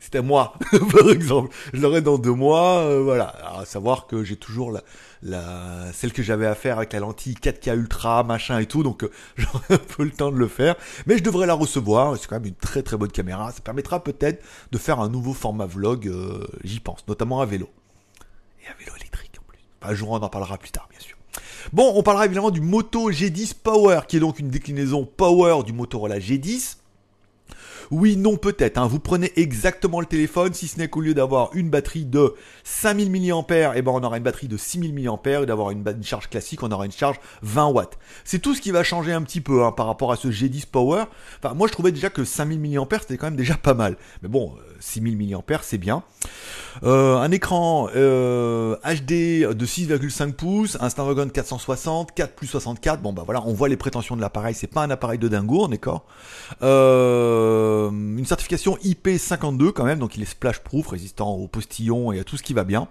C'était 0.04 0.22
moi, 0.22 0.54
par 0.92 1.08
exemple. 1.08 1.54
Je 1.72 1.80
l'aurai 1.80 2.02
dans 2.02 2.18
deux 2.18 2.32
mois, 2.32 3.00
voilà. 3.00 3.58
à 3.58 3.64
savoir 3.64 4.06
que 4.06 4.22
j'ai 4.22 4.36
toujours 4.36 4.76
la, 5.22 5.92
celle 5.92 6.12
que 6.12 6.22
j'avais 6.22 6.46
à 6.46 6.54
faire 6.54 6.76
avec 6.76 6.92
la 6.92 7.00
lentille 7.00 7.34
4K 7.34 7.74
ultra, 7.74 8.22
machin 8.22 8.58
et 8.58 8.66
tout, 8.66 8.82
donc 8.82 9.08
j'aurai 9.36 9.64
un 9.70 9.78
peu 9.78 10.04
le 10.04 10.10
temps 10.10 10.30
de 10.30 10.36
le 10.36 10.48
faire. 10.48 10.76
Mais 11.06 11.16
je 11.16 11.22
devrais 11.22 11.46
la 11.46 11.54
recevoir, 11.54 12.16
c'est 12.18 12.28
quand 12.28 12.36
même 12.36 12.46
une 12.46 12.54
très 12.54 12.82
très 12.82 12.96
bonne 12.96 13.10
caméra. 13.10 13.50
Ça 13.52 13.60
permettra 13.60 14.04
peut-être 14.04 14.44
de 14.70 14.78
faire 14.78 15.00
un 15.00 15.08
nouveau 15.08 15.32
format 15.32 15.66
vlog, 15.66 16.12
j'y 16.62 16.80
pense, 16.80 17.06
notamment 17.08 17.40
à 17.40 17.46
vélo. 17.46 17.70
Et 18.62 18.68
à 18.68 18.74
vélo 18.78 18.94
électrique. 18.96 19.34
Un 19.86 19.94
jour, 19.94 20.10
on 20.10 20.16
en 20.16 20.28
parlera 20.28 20.56
plus 20.56 20.70
tard, 20.70 20.88
bien 20.90 21.00
sûr. 21.00 21.16
Bon, 21.72 21.92
on 21.94 22.02
parlera 22.02 22.24
évidemment 22.24 22.50
du 22.50 22.62
Moto 22.62 23.10
G10 23.10 23.54
Power, 23.62 24.00
qui 24.08 24.16
est 24.16 24.20
donc 24.20 24.38
une 24.38 24.48
déclinaison 24.48 25.04
Power 25.04 25.62
du 25.62 25.74
Motorola 25.74 26.18
G10. 26.18 26.76
Oui, 27.90 28.16
non, 28.16 28.36
peut-être. 28.36 28.78
Hein. 28.78 28.86
Vous 28.86 29.00
prenez 29.00 29.32
exactement 29.36 30.00
le 30.00 30.06
téléphone, 30.06 30.54
si 30.54 30.68
ce 30.68 30.78
n'est 30.78 30.88
qu'au 30.88 31.00
lieu 31.00 31.14
d'avoir 31.14 31.50
une 31.54 31.70
batterie 31.70 32.04
de 32.04 32.34
5000 32.64 33.10
mAh, 33.10 33.76
et 33.76 33.82
ben 33.82 33.92
on 33.92 34.02
aura 34.02 34.16
une 34.16 34.22
batterie 34.22 34.48
de 34.48 34.56
6000 34.56 34.94
mAh, 34.94 35.42
et 35.42 35.46
d'avoir 35.46 35.70
une, 35.70 35.84
charge 36.02 36.28
classique, 36.28 36.62
on 36.62 36.70
aura 36.70 36.86
une 36.86 36.92
charge 36.92 37.20
20 37.42 37.66
watts. 37.68 37.98
C'est 38.24 38.38
tout 38.38 38.54
ce 38.54 38.60
qui 38.60 38.70
va 38.70 38.82
changer 38.82 39.12
un 39.12 39.22
petit 39.22 39.40
peu 39.40 39.64
hein, 39.64 39.72
par 39.72 39.86
rapport 39.86 40.12
à 40.12 40.16
ce 40.16 40.28
G10 40.28 40.66
Power. 40.66 41.04
Enfin, 41.42 41.54
moi 41.54 41.68
je 41.68 41.72
trouvais 41.72 41.92
déjà 41.92 42.10
que 42.10 42.24
5000 42.24 42.60
mAh 42.60 42.86
c'était 43.00 43.16
quand 43.16 43.26
même 43.26 43.36
déjà 43.36 43.54
pas 43.54 43.74
mal. 43.74 43.96
Mais 44.22 44.28
bon, 44.28 44.54
6000 44.80 45.34
euh, 45.34 45.38
mAh 45.38 45.58
c'est 45.62 45.78
bien. 45.78 46.02
Euh, 46.82 47.16
un 47.16 47.30
écran 47.30 47.88
euh, 47.94 48.76
HD 48.84 49.46
de 49.46 49.66
6,5 49.66 50.32
pouces, 50.32 50.76
un 50.80 50.90
Snapdragon 50.90 51.28
460, 51.28 52.12
4 52.12 52.34
plus 52.34 52.46
64. 52.46 53.00
Bon 53.00 53.12
bah 53.12 53.22
voilà, 53.24 53.42
on 53.46 53.52
voit 53.52 53.68
les 53.68 53.76
prétentions 53.76 54.16
de 54.16 54.20
l'appareil. 54.20 54.54
C'est 54.54 54.66
pas 54.66 54.82
un 54.82 54.90
appareil 54.90 55.18
de 55.18 55.28
dingo, 55.28 55.68
d'accord. 55.68 56.04
Euh, 56.62 57.73
une 57.90 58.26
certification 58.26 58.76
IP52 58.76 59.72
quand 59.72 59.84
même, 59.84 59.98
donc 59.98 60.16
il 60.16 60.22
est 60.22 60.26
splash 60.26 60.60
proof, 60.60 60.88
résistant 60.88 61.32
aux 61.32 61.48
postillons 61.48 62.12
et 62.12 62.20
à 62.20 62.24
tout 62.24 62.36
ce 62.36 62.42
qui 62.42 62.54
va 62.54 62.64
bien. 62.64 62.88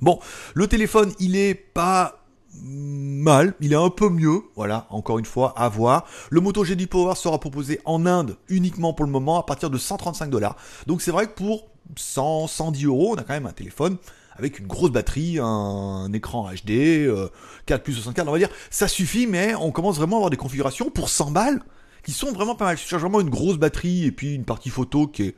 Bon, 0.00 0.20
le 0.54 0.66
téléphone, 0.66 1.12
il 1.18 1.36
est 1.36 1.54
pas 1.54 2.18
mal, 2.62 3.54
il 3.60 3.72
est 3.72 3.76
un 3.76 3.90
peu 3.90 4.08
mieux, 4.08 4.42
voilà, 4.56 4.86
encore 4.90 5.18
une 5.18 5.24
fois, 5.24 5.54
à 5.56 5.68
voir. 5.68 6.06
Le 6.30 6.40
Moto 6.40 6.64
G10 6.64 6.86
Power 6.86 7.14
sera 7.14 7.38
proposé 7.38 7.80
en 7.84 8.06
Inde 8.06 8.36
uniquement 8.48 8.92
pour 8.92 9.04
le 9.04 9.10
moment 9.10 9.38
à 9.38 9.42
partir 9.42 9.70
de 9.70 9.78
135 9.78 10.30
dollars. 10.30 10.56
Donc 10.86 11.02
c'est 11.02 11.10
vrai 11.10 11.26
que 11.26 11.32
pour 11.32 11.68
100, 11.96 12.46
110 12.46 12.84
euros, 12.86 13.14
on 13.14 13.16
a 13.16 13.22
quand 13.22 13.34
même 13.34 13.46
un 13.46 13.52
téléphone 13.52 13.96
avec 14.36 14.60
une 14.60 14.68
grosse 14.68 14.92
batterie, 14.92 15.38
un, 15.40 16.12
écran 16.12 16.48
HD, 16.48 17.10
4 17.66 17.82
plus 17.82 17.94
64, 17.94 18.28
on 18.28 18.32
va 18.32 18.38
dire, 18.38 18.50
ça 18.70 18.86
suffit, 18.86 19.26
mais 19.26 19.54
on 19.56 19.72
commence 19.72 19.96
vraiment 19.96 20.16
à 20.16 20.18
avoir 20.18 20.30
des 20.30 20.36
configurations 20.36 20.90
pour 20.90 21.08
100 21.08 21.32
balles 21.32 21.60
qui 22.08 22.14
sont 22.14 22.32
vraiment 22.32 22.54
pas 22.54 22.64
mal. 22.64 22.78
Je 22.78 22.86
cherche 22.86 23.02
vraiment 23.02 23.20
une 23.20 23.28
grosse 23.28 23.58
batterie 23.58 24.06
et 24.06 24.12
puis 24.12 24.34
une 24.34 24.46
partie 24.46 24.70
photo 24.70 25.06
qui 25.08 25.24
est 25.24 25.36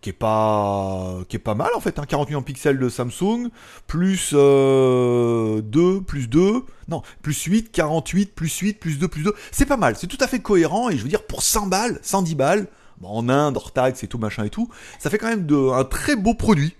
qui 0.00 0.10
est 0.10 0.12
pas 0.12 1.18
qui 1.28 1.34
est 1.34 1.40
pas 1.40 1.56
mal 1.56 1.70
en 1.74 1.80
fait, 1.80 1.98
hein, 1.98 2.04
48 2.06 2.40
pixels 2.42 2.78
de 2.78 2.88
Samsung, 2.88 3.48
plus 3.88 4.32
2, 4.32 4.38
euh, 4.38 6.00
plus 6.06 6.28
2, 6.28 6.62
non, 6.86 7.02
plus 7.20 7.42
8, 7.42 7.72
48, 7.72 8.32
plus 8.32 8.56
8, 8.56 8.74
plus 8.78 9.00
2, 9.00 9.08
plus 9.08 9.24
2, 9.24 9.34
c'est 9.50 9.66
pas 9.66 9.76
mal, 9.76 9.96
c'est 9.96 10.06
tout 10.06 10.18
à 10.20 10.28
fait 10.28 10.38
cohérent, 10.38 10.88
et 10.88 10.96
je 10.96 11.02
veux 11.02 11.08
dire, 11.08 11.26
pour 11.26 11.42
100 11.42 11.66
balles, 11.66 11.98
110 12.02 12.34
balles, 12.36 12.68
en 13.02 13.28
Inde, 13.28 13.56
hors 13.56 13.72
taxe 13.72 14.04
et 14.04 14.06
tout, 14.06 14.18
machin 14.18 14.44
et 14.44 14.50
tout, 14.50 14.68
ça 15.00 15.10
fait 15.10 15.18
quand 15.18 15.28
même 15.28 15.46
de, 15.46 15.56
un 15.72 15.84
très 15.84 16.14
beau 16.14 16.34
produit, 16.34 16.76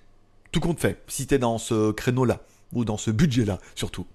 tout 0.53 0.61
compte 0.61 0.79
fait, 0.79 1.03
si 1.09 1.27
t'es 1.27 1.39
dans 1.39 1.59
ce 1.59 1.91
créneau-là, 1.91 2.41
ou 2.75 2.85
dans 2.85 2.97
ce 2.97 3.11
budget-là, 3.11 3.59
surtout. 3.75 4.07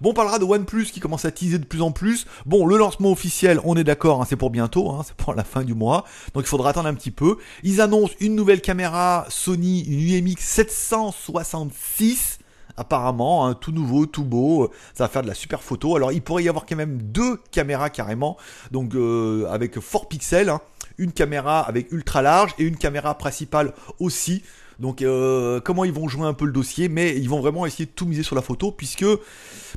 Bon, 0.00 0.10
on 0.10 0.14
parlera 0.14 0.38
de 0.38 0.44
OnePlus 0.44 0.86
qui 0.86 1.00
commence 1.00 1.24
à 1.24 1.32
teaser 1.32 1.58
de 1.58 1.64
plus 1.64 1.82
en 1.82 1.90
plus. 1.90 2.26
Bon, 2.46 2.66
le 2.66 2.76
lancement 2.76 3.10
officiel, 3.10 3.60
on 3.64 3.76
est 3.76 3.84
d'accord, 3.84 4.22
hein, 4.22 4.26
c'est 4.28 4.36
pour 4.36 4.50
bientôt, 4.50 4.90
hein, 4.90 5.02
c'est 5.04 5.16
pour 5.16 5.34
la 5.34 5.44
fin 5.44 5.64
du 5.64 5.74
mois. 5.74 6.04
Donc 6.34 6.44
il 6.44 6.48
faudra 6.48 6.70
attendre 6.70 6.88
un 6.88 6.94
petit 6.94 7.10
peu. 7.10 7.38
Ils 7.64 7.80
annoncent 7.80 8.14
une 8.20 8.36
nouvelle 8.36 8.60
caméra 8.60 9.26
Sony, 9.28 9.82
une 9.82 10.00
UMX 10.00 10.36
766 10.38 12.38
apparemment, 12.76 13.46
hein, 13.46 13.54
tout 13.54 13.72
nouveau, 13.72 14.06
tout 14.06 14.22
beau, 14.22 14.70
ça 14.94 15.04
va 15.04 15.08
faire 15.08 15.22
de 15.22 15.26
la 15.26 15.34
super 15.34 15.62
photo. 15.62 15.96
Alors 15.96 16.12
il 16.12 16.22
pourrait 16.22 16.44
y 16.44 16.48
avoir 16.48 16.64
quand 16.64 16.76
même 16.76 17.02
deux 17.02 17.36
caméras 17.50 17.90
carrément, 17.90 18.36
donc 18.70 18.94
euh, 18.94 19.46
avec 19.50 19.80
fort 19.80 20.08
pixels, 20.08 20.52
une 20.96 21.12
caméra 21.12 21.60
avec 21.60 21.92
ultra 21.92 22.22
large 22.22 22.54
et 22.58 22.62
une 22.62 22.76
caméra 22.76 23.18
principale 23.18 23.74
aussi. 23.98 24.44
Donc 24.78 25.02
euh, 25.02 25.60
comment 25.60 25.84
ils 25.84 25.92
vont 25.92 26.08
jouer 26.08 26.26
un 26.26 26.34
peu 26.34 26.44
le 26.44 26.52
dossier, 26.52 26.88
mais 26.88 27.16
ils 27.16 27.28
vont 27.28 27.40
vraiment 27.40 27.66
essayer 27.66 27.86
de 27.86 27.90
tout 27.90 28.06
miser 28.06 28.22
sur 28.22 28.36
la 28.36 28.42
photo, 28.42 28.70
puisque 28.70 29.04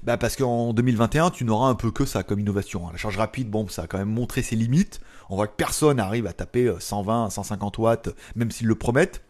bah 0.03 0.17
parce 0.17 0.35
qu'en 0.35 0.73
2021 0.73 1.31
tu 1.31 1.43
n'auras 1.43 1.67
un 1.67 1.75
peu 1.75 1.91
que 1.91 2.05
ça 2.05 2.23
comme 2.23 2.39
innovation. 2.39 2.87
Hein. 2.87 2.91
La 2.91 2.97
charge 2.97 3.17
rapide, 3.17 3.49
bon, 3.49 3.67
ça 3.67 3.83
a 3.83 3.87
quand 3.87 3.97
même 3.97 4.11
montré 4.11 4.43
ses 4.43 4.55
limites. 4.55 5.01
On 5.29 5.35
voit 5.35 5.47
que 5.47 5.55
personne 5.55 5.97
n'arrive 5.97 6.27
à 6.27 6.33
taper 6.33 6.71
120, 6.77 7.25
euh, 7.25 7.29
150 7.29 7.77
watts, 7.79 8.09
même 8.35 8.51
s'ils 8.51 8.67
le 8.67 8.75
promettent. 8.75 9.21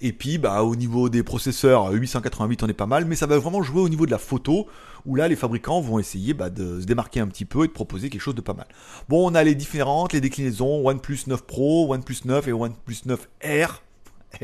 Et 0.00 0.12
puis 0.12 0.38
bah 0.38 0.62
au 0.62 0.74
niveau 0.74 1.10
des 1.10 1.22
processeurs 1.22 1.90
888 1.92 2.62
on 2.62 2.68
est 2.68 2.72
pas 2.72 2.86
mal 2.86 3.04
mais 3.04 3.14
ça 3.14 3.26
va 3.26 3.38
vraiment 3.38 3.62
jouer 3.62 3.82
au 3.82 3.90
niveau 3.90 4.06
de 4.06 4.10
la 4.10 4.16
photo 4.16 4.66
où 5.04 5.16
là 5.16 5.28
les 5.28 5.36
fabricants 5.36 5.82
vont 5.82 5.98
essayer 5.98 6.32
bah, 6.32 6.48
de 6.48 6.80
se 6.80 6.86
démarquer 6.86 7.20
un 7.20 7.26
petit 7.26 7.44
peu 7.44 7.64
et 7.64 7.66
de 7.66 7.72
proposer 7.72 8.08
quelque 8.08 8.22
chose 8.22 8.34
de 8.34 8.40
pas 8.40 8.54
mal. 8.54 8.66
Bon 9.10 9.30
on 9.30 9.34
a 9.34 9.44
les 9.44 9.54
différentes, 9.54 10.14
les 10.14 10.22
déclinaisons 10.22 10.88
OnePlus 10.88 11.24
9 11.26 11.42
Pro, 11.42 11.92
OnePlus 11.92 12.20
9 12.24 12.48
et 12.48 12.52
OnePlus 12.54 13.02
9 13.04 13.28
R 13.44 13.82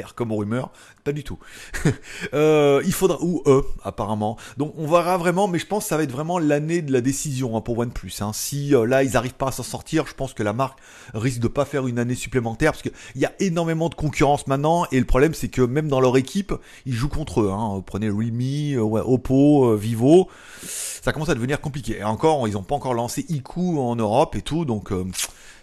R 0.03 0.15
comme 0.15 0.33
rumeur, 0.33 0.71
pas 1.05 1.13
du 1.13 1.25
tout. 1.25 1.39
Euh, 2.35 2.83
il 2.85 2.93
faudra 2.93 3.19
ou 3.23 3.43
E 3.47 3.63
apparemment. 3.85 4.37
Donc 4.57 4.75
on 4.77 4.87
verra 4.87 5.17
vraiment, 5.17 5.49
mais 5.49 5.59
je 5.59 5.67
pense 5.67 5.85
que 5.85 5.89
ça 5.89 5.97
va 5.97 6.03
être 6.03 6.11
vraiment 6.11 6.39
l'année 6.39 6.83
de 6.83 6.93
la 6.93 7.01
décision 7.01 7.57
hein, 7.57 7.61
pour 7.61 7.79
OnePlus. 7.79 8.13
Hein. 8.21 8.33
Si 8.33 8.75
euh, 8.75 8.87
là 8.87 9.05
ils 9.05 9.13
n'arrivent 9.13 9.35
pas 9.35 9.49
à 9.49 9.53
s'en 9.53 9.63
sortir, 9.63 10.07
je 10.07 10.15
pense 10.15 10.33
que 10.33 10.43
la 10.43 10.53
marque 10.53 10.79
risque 11.15 11.41
de 11.41 11.49
pas 11.49 11.65
faire 11.65 11.87
une 11.87 11.99
année 11.99 12.15
supplémentaire 12.15 12.73
parce 12.73 12.83
qu'il 12.83 12.93
y 13.15 13.25
a 13.25 13.33
énormément 13.39 13.89
de 13.89 13.95
concurrence 13.95 14.47
maintenant 14.47 14.87
et 14.93 14.99
le 14.99 15.07
problème 15.07 15.35
c'est 15.35 15.49
que 15.49 15.63
même 15.63 15.89
dans 15.89 16.01
leur 16.01 16.17
équipe 16.17 16.53
ils 16.85 16.95
jouent 16.95 17.09
contre 17.09 17.43
eux. 17.43 17.51
Hein. 17.51 17.83
Prenez 17.87 18.09
Realme, 18.09 18.79
Oppo, 18.79 19.77
Vivo, 19.77 20.29
ça 20.63 21.13
commence 21.13 21.29
à 21.29 21.35
devenir 21.35 21.61
compliqué. 21.61 21.99
Et 21.99 22.05
encore, 22.05 22.49
ils 22.49 22.55
n'ont 22.55 22.63
pas 22.63 22.75
encore 22.75 22.95
lancé 22.95 23.25
Iku 23.29 23.79
en 23.79 23.97
Europe 23.97 24.37
et 24.37 24.43
tout, 24.43 24.65
donc 24.65 24.93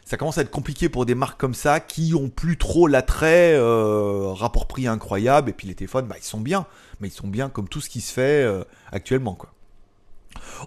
ça 0.05 0.17
commence 0.17 0.37
à 0.37 0.41
être 0.41 0.51
compliqué 0.51 0.89
pour 0.89 1.05
des 1.05 1.15
marques 1.15 1.39
comme 1.39 1.53
ça 1.53 1.79
qui 1.79 2.13
ont 2.13 2.29
plus 2.29 2.57
trop 2.57 2.87
l'attrait, 2.87 3.53
euh, 3.53 4.33
rapport 4.33 4.67
prix 4.67 4.87
incroyable, 4.87 5.49
et 5.49 5.53
puis 5.53 5.67
les 5.67 5.75
téléphones, 5.75 6.07
bah, 6.07 6.15
ils 6.19 6.25
sont 6.25 6.41
bien, 6.41 6.65
mais 6.99 7.07
ils 7.07 7.11
sont 7.11 7.27
bien 7.27 7.49
comme 7.49 7.67
tout 7.69 7.81
ce 7.81 7.89
qui 7.89 8.01
se 8.01 8.13
fait 8.13 8.43
euh, 8.43 8.63
actuellement, 8.91 9.35
quoi. 9.35 9.49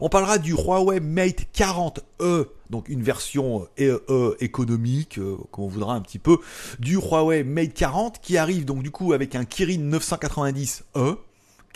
On 0.01 0.09
parlera 0.09 0.39
du 0.39 0.53
Huawei 0.53 1.01
Mate 1.01 1.47
40e, 1.53 2.47
donc 2.71 2.89
une 2.89 3.03
version 3.03 3.67
euh, 3.81 3.99
e, 4.09 4.37
économique, 4.41 5.19
comme 5.51 5.65
on 5.65 5.69
voudra 5.69 5.95
un 5.95 6.01
petit 6.01 6.21
peu, 6.21 6.39
du 6.79 6.97
Huawei 6.97 7.43
Mate 7.43 7.75
40 7.75 8.21
qui 8.21 8.39
arrive 8.39 8.65
donc 8.65 8.85
du 8.85 8.93
coup 8.93 9.13
avec 9.13 9.35
un 9.35 9.45
Kirin 9.45 9.91
990e, 9.91 11.17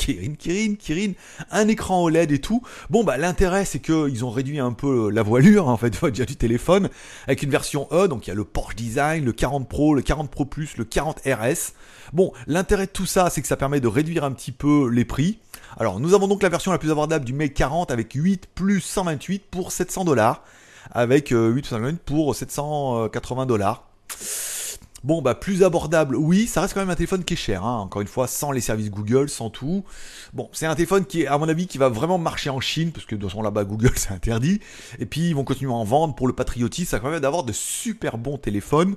Kirin, 0.01 0.35
Kirin, 0.39 0.75
Kirin, 0.77 1.13
un 1.51 1.69
écran 1.69 2.03
OLED 2.03 2.33
et 2.33 2.39
tout. 2.39 2.63
Bon, 2.89 3.05
bah 3.05 3.19
l'intérêt 3.19 3.67
c'est 3.67 3.81
qu'ils 3.81 4.25
ont 4.25 4.31
réduit 4.31 4.59
un 4.59 4.73
peu 4.73 5.11
la 5.11 5.23
voilure 5.23 5.69
en 5.69 5.77
fait 5.77 5.91
déjà 6.11 6.25
du 6.25 6.37
téléphone 6.37 6.89
avec 7.27 7.43
une 7.43 7.51
version 7.51 7.87
E. 7.93 8.09
Donc 8.09 8.27
il 8.27 8.31
y 8.31 8.33
a 8.33 8.35
le 8.35 8.45
Porsche 8.45 8.77
Design, 8.77 9.25
le 9.27 9.33
40 9.33 9.69
Pro, 9.69 9.95
le 9.95 10.01
40 10.01 10.31
Pro 10.31 10.47
Plus, 10.47 10.79
le 10.79 10.85
40 10.85 11.21
RS. 11.27 11.75
Bon, 12.15 12.33
l'intérêt 12.47 12.87
de 12.87 12.93
tout 12.93 13.05
ça 13.05 13.29
c'est 13.29 13.43
que 13.43 13.47
ça 13.47 13.59
permet 13.59 13.81
de 13.81 13.89
réduire 13.89 14.25
un 14.25 14.33
petit 14.33 14.53
peu 14.53 14.89
les 14.89 15.05
prix. 15.05 15.39
Alors 15.79 16.01
nous 16.01 16.15
avons 16.15 16.29
donc 16.29 16.43
la 16.43 16.49
version 16.49 16.73
la 16.73 16.79
plus 16.79 16.91
abordable 16.91 17.27
du 17.27 17.35
Mate 17.35 17.53
40 17.53 17.91
avec 17.91 18.15
8 18.15 18.49
plus 18.55 18.81
128 18.81 19.45
pour 19.51 19.71
700 19.71 20.05
dollars, 20.05 20.43
avec 20.93 21.29
8 21.29 21.35
euh, 21.35 21.53
plus 21.53 21.65
128 21.65 22.01
pour 22.07 22.35
780 22.35 23.45
dollars. 23.45 23.85
Bon, 25.03 25.23
bah 25.23 25.35
plus 25.35 25.63
abordable, 25.63 26.15
oui, 26.15 26.47
ça 26.47 26.61
reste 26.61 26.75
quand 26.75 26.81
même 26.81 26.91
un 26.91 26.95
téléphone 26.95 27.25
qui 27.25 27.33
est 27.33 27.37
cher, 27.37 27.65
hein. 27.65 27.79
encore 27.79 28.03
une 28.03 28.09
fois, 28.09 28.27
sans 28.27 28.53
les 28.53 28.61
services 28.61 28.91
Google, 28.91 29.31
sans 29.31 29.49
tout. 29.49 29.83
Bon, 30.35 30.51
c'est 30.53 30.67
un 30.67 30.75
téléphone 30.75 31.07
qui 31.07 31.23
est, 31.23 31.27
à 31.27 31.39
mon 31.39 31.49
avis, 31.49 31.67
qui 31.67 31.79
va 31.79 31.89
vraiment 31.89 32.19
marcher 32.19 32.51
en 32.51 32.61
Chine, 32.61 32.93
parce 32.93 33.07
que 33.07 33.15
de 33.15 33.21
toute 33.21 33.31
façon 33.31 33.43
là-bas, 33.43 33.65
Google, 33.65 33.93
c'est 33.97 34.13
interdit. 34.13 34.61
Et 34.99 35.07
puis, 35.07 35.31
ils 35.31 35.35
vont 35.35 35.45
continuer 35.45 35.73
à 35.73 35.77
en 35.77 35.85
vendre 35.85 36.15
pour 36.15 36.27
le 36.27 36.35
patriotisme, 36.35 36.91
ça 36.91 37.01
permet 37.01 37.19
d'avoir 37.19 37.45
de 37.45 37.53
super 37.53 38.19
bons 38.19 38.37
téléphones. 38.37 38.97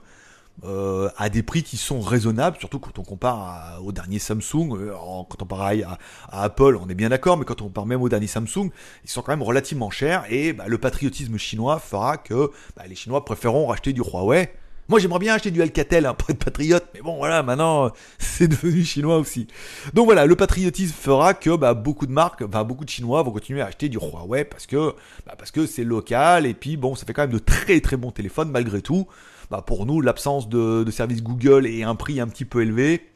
Euh, 0.63 1.09
à 1.17 1.29
des 1.29 1.41
prix 1.41 1.63
qui 1.63 1.77
sont 1.77 1.99
raisonnables, 1.99 2.57
surtout 2.59 2.77
quand 2.77 2.99
on 2.99 3.03
compare 3.03 3.79
au 3.83 3.91
dernier 3.91 4.19
Samsung, 4.19 4.77
euh, 4.77 4.93
quand 5.27 5.41
on 5.41 5.45
pareil 5.47 5.81
à, 5.81 5.97
Apple, 6.43 6.77
on 6.79 6.87
est 6.89 6.93
bien 6.93 7.09
d'accord, 7.09 7.37
mais 7.37 7.43
quand 7.43 7.63
on 7.63 7.65
compare 7.65 7.87
même 7.87 8.03
au 8.03 8.07
dernier 8.07 8.27
Samsung, 8.27 8.69
ils 9.03 9.09
sont 9.09 9.23
quand 9.23 9.31
même 9.31 9.41
relativement 9.41 9.89
chers, 9.89 10.31
et 10.31 10.53
bah, 10.53 10.65
le 10.67 10.77
patriotisme 10.77 11.37
chinois 11.37 11.79
fera 11.79 12.17
que 12.17 12.51
bah, 12.77 12.83
les 12.87 12.93
Chinois 12.93 13.25
préféreront 13.25 13.65
racheter 13.65 13.93
du 13.93 14.01
Huawei, 14.01 14.53
moi, 14.89 14.99
j'aimerais 14.99 15.19
bien 15.19 15.33
acheter 15.33 15.51
du 15.51 15.61
Alcatel 15.61 16.05
hein, 16.05 16.13
pour 16.13 16.29
être 16.29 16.43
patriote, 16.43 16.85
mais 16.93 17.01
bon, 17.01 17.17
voilà, 17.17 17.41
maintenant, 17.41 17.91
c'est 18.19 18.47
devenu 18.47 18.83
chinois 18.83 19.17
aussi. 19.17 19.47
Donc 19.93 20.05
voilà, 20.05 20.25
le 20.25 20.35
patriotisme 20.35 20.93
fera 20.93 21.33
que 21.33 21.55
bah, 21.55 21.73
beaucoup 21.73 22.05
de 22.05 22.11
marques, 22.11 22.43
enfin 22.45 22.63
beaucoup 22.63 22.83
de 22.83 22.89
Chinois 22.89 23.23
vont 23.23 23.31
continuer 23.31 23.61
à 23.61 23.67
acheter 23.67 23.89
du 23.89 23.97
Huawei 23.97 24.43
parce 24.43 24.67
que 24.67 24.93
bah, 25.25 25.35
c'est 25.67 25.83
local 25.83 26.45
et 26.45 26.53
puis 26.53 26.77
bon, 26.77 26.95
ça 26.95 27.05
fait 27.05 27.13
quand 27.13 27.23
même 27.23 27.31
de 27.31 27.39
très 27.39 27.79
très 27.79 27.97
bons 27.97 28.11
téléphones 28.11 28.49
malgré 28.51 28.81
tout. 28.81 29.07
Bah, 29.49 29.63
pour 29.65 29.85
nous, 29.85 30.01
l'absence 30.01 30.49
de, 30.49 30.83
de 30.83 30.91
service 30.91 31.23
Google 31.23 31.65
et 31.65 31.83
un 31.83 31.95
prix 31.95 32.19
un 32.19 32.27
petit 32.27 32.45
peu 32.45 32.61
élevé, 32.61 33.09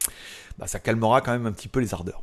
bah, 0.58 0.66
ça 0.66 0.78
calmera 0.78 1.20
quand 1.20 1.32
même 1.32 1.46
un 1.46 1.52
petit 1.52 1.68
peu 1.68 1.80
les 1.80 1.92
ardeurs. 1.94 2.22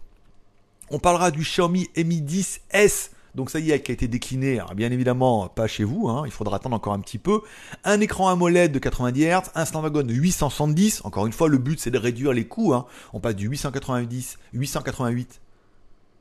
On 0.89 0.99
parlera 0.99 1.31
du 1.31 1.41
Xiaomi 1.41 1.89
Mi 1.97 2.21
10S 2.21 3.09
donc 3.35 3.49
ça 3.49 3.59
y 3.59 3.71
est, 3.71 3.81
qui 3.81 3.91
a 3.91 3.93
été 3.93 4.07
décliné, 4.07 4.61
bien 4.75 4.91
évidemment 4.91 5.47
pas 5.47 5.67
chez 5.67 5.83
vous, 5.83 6.07
hein, 6.07 6.23
il 6.25 6.31
faudra 6.31 6.57
attendre 6.57 6.75
encore 6.75 6.93
un 6.93 6.99
petit 6.99 7.17
peu. 7.17 7.41
Un 7.83 7.99
écran 7.99 8.29
AMOLED 8.29 8.71
de 8.71 8.79
90 8.79 9.23
Hz, 9.25 9.41
un 9.53 9.65
Snapdragon 9.65 10.07
870, 10.07 11.01
encore 11.03 11.27
une 11.27 11.33
fois 11.33 11.49
le 11.49 11.57
but 11.57 11.79
c'est 11.79 11.91
de 11.91 11.97
réduire 11.97 12.33
les 12.33 12.47
coûts, 12.47 12.73
hein. 12.73 12.85
on 13.13 13.19
passe 13.19 13.35
du 13.35 13.47
890, 13.47 14.39
888, 14.53 15.41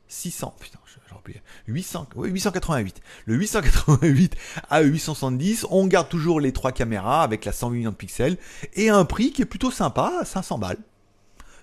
600, 0.07 0.53
putain, 0.59 0.79
oublié, 1.25 1.41
800, 1.67 2.07
oui, 2.15 2.29
888. 2.29 3.01
Le 3.25 3.35
888 3.35 4.35
à 4.69 4.81
870, 4.81 5.65
on 5.69 5.87
garde 5.87 6.09
toujours 6.09 6.39
les 6.39 6.51
trois 6.51 6.71
caméras 6.71 7.23
avec 7.23 7.45
la 7.45 7.51
108 7.51 7.77
millions 7.77 7.91
de 7.91 7.95
pixels 7.95 8.37
et 8.73 8.89
un 8.89 9.05
prix 9.05 9.31
qui 9.31 9.41
est 9.41 9.45
plutôt 9.45 9.71
sympa, 9.71 10.21
500 10.23 10.57
balles. 10.57 10.77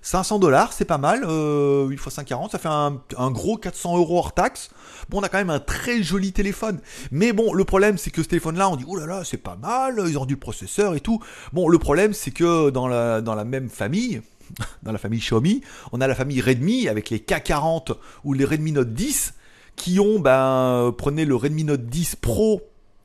500 0.02 0.40
dollars, 0.40 0.73
c'est 0.73 0.85
pas 0.85 0.99
mal. 0.99 1.25
Euh, 1.25 1.87
8 1.87 1.94
x 1.94 2.02
540, 2.02 2.50
ça 2.50 2.59
fait 2.59 2.68
un, 2.68 3.30
gros 3.30 3.56
400 3.56 3.97
euros 3.97 4.18
hors 4.18 4.35
taxe. 4.35 4.71
Bon, 5.09 5.21
on 5.21 5.23
a 5.23 5.28
quand 5.28 5.38
même 5.38 5.50
un 5.50 5.61
très 5.61 6.02
joli 6.02 6.32
téléphone. 6.32 6.80
Mais 7.12 7.32
bon, 7.32 7.54
le 7.54 7.64
problème, 7.64 7.97
c'est 7.99 8.11
que 8.11 8.23
ce 8.23 8.28
téléphone-là, 8.28 8.68
on 8.68 8.76
dit, 8.76 8.85
oh 8.87 8.97
là 8.97 9.06
là, 9.06 9.23
c'est 9.25 9.38
pas 9.38 9.56
mal, 9.56 10.02
ils 10.09 10.18
ont 10.18 10.26
du 10.26 10.37
processeur 10.37 10.94
et 10.94 11.00
tout. 11.00 11.21
Bon, 11.52 11.68
le 11.68 11.78
problème, 11.78 12.12
c'est 12.12 12.32
que 12.32 12.71
dans 12.71 12.88
la, 12.88 13.21
dans 13.21 13.37
la 13.37 13.44
même 13.44 13.71
famille, 13.71 14.21
dans 14.82 14.92
la 14.92 14.99
famille 14.99 15.21
Xiaomi, 15.21 15.62
on 15.92 16.00
a 16.00 16.06
la 16.09 16.16
famille 16.16 16.40
Redmi 16.40 16.88
avec 16.88 17.09
les 17.11 17.18
K40 17.18 17.94
ou 18.25 18.32
les 18.32 18.44
Redmi 18.44 18.73
Note 18.73 18.92
10 18.92 19.35
qui 19.76 20.00
ont, 20.00 20.18
ben, 20.18 20.92
prenez 20.99 21.25
le 21.25 21.37
Redmi 21.37 21.64
Note 21.64 21.87
10 21.87 22.16
Pro 22.16 22.61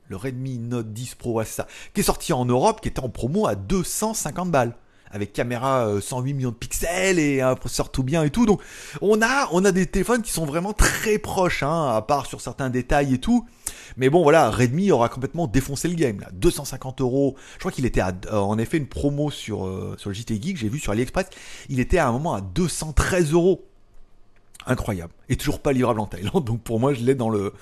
le 0.09 0.15
Redmi 0.15 0.57
Note 0.57 0.93
10 0.93 1.15
Pro, 1.15 1.43
c'est 1.43 1.51
ça, 1.51 1.67
qui 1.93 1.99
est 1.99 2.03
sorti 2.03 2.31
en 2.31 2.45
Europe, 2.45 2.79
qui 2.79 2.87
était 2.87 3.01
en 3.01 3.09
promo 3.09 3.45
à 3.45 3.55
250 3.55 4.49
balles 4.49 4.73
avec 5.11 5.33
caméra 5.33 5.87
108 6.01 6.31
euh, 6.31 6.35
millions 6.35 6.51
de 6.51 6.55
pixels 6.55 7.19
et 7.19 7.41
un 7.41 7.55
processeur 7.55 7.91
tout 7.91 8.03
bien 8.03 8.23
et 8.23 8.29
tout. 8.29 8.45
Donc 8.45 8.61
on 9.01 9.21
a 9.21 9.47
on 9.51 9.65
a 9.65 9.71
des 9.71 9.85
téléphones 9.85 10.21
qui 10.21 10.31
sont 10.31 10.45
vraiment 10.45 10.73
très 10.73 11.17
proches, 11.17 11.63
hein, 11.63 11.95
à 11.95 12.01
part 12.01 12.25
sur 12.25 12.41
certains 12.41 12.69
détails 12.69 13.13
et 13.13 13.19
tout. 13.19 13.45
Mais 13.97 14.09
bon 14.09 14.23
voilà, 14.23 14.49
Redmi 14.49 14.91
aura 14.91 15.09
complètement 15.09 15.47
défoncé 15.47 15.87
le 15.87 15.95
game 15.95 16.19
là. 16.19 16.27
250 16.33 17.01
euros. 17.01 17.35
Je 17.53 17.59
crois 17.59 17.71
qu'il 17.71 17.85
était 17.85 18.01
à, 18.01 18.13
euh, 18.31 18.37
en 18.37 18.57
effet 18.57 18.77
une 18.77 18.87
promo 18.87 19.31
sur 19.31 19.65
euh, 19.65 19.95
sur 19.97 20.09
le 20.09 20.15
JT 20.15 20.41
Geek. 20.41 20.57
J'ai 20.57 20.69
vu 20.69 20.79
sur 20.79 20.91
AliExpress, 20.91 21.27
il 21.69 21.79
était 21.79 21.97
à 21.97 22.07
un 22.07 22.11
moment 22.11 22.33
à 22.33 22.41
213 22.41 23.33
euros. 23.33 23.67
Incroyable. 24.67 25.13
Et 25.29 25.35
toujours 25.35 25.61
pas 25.61 25.73
livrable 25.73 25.99
en 25.99 26.05
Thaïlande. 26.05 26.43
Donc 26.45 26.61
pour 26.61 26.79
moi, 26.79 26.93
je 26.93 27.03
l'ai 27.03 27.15
dans 27.15 27.29
le 27.29 27.53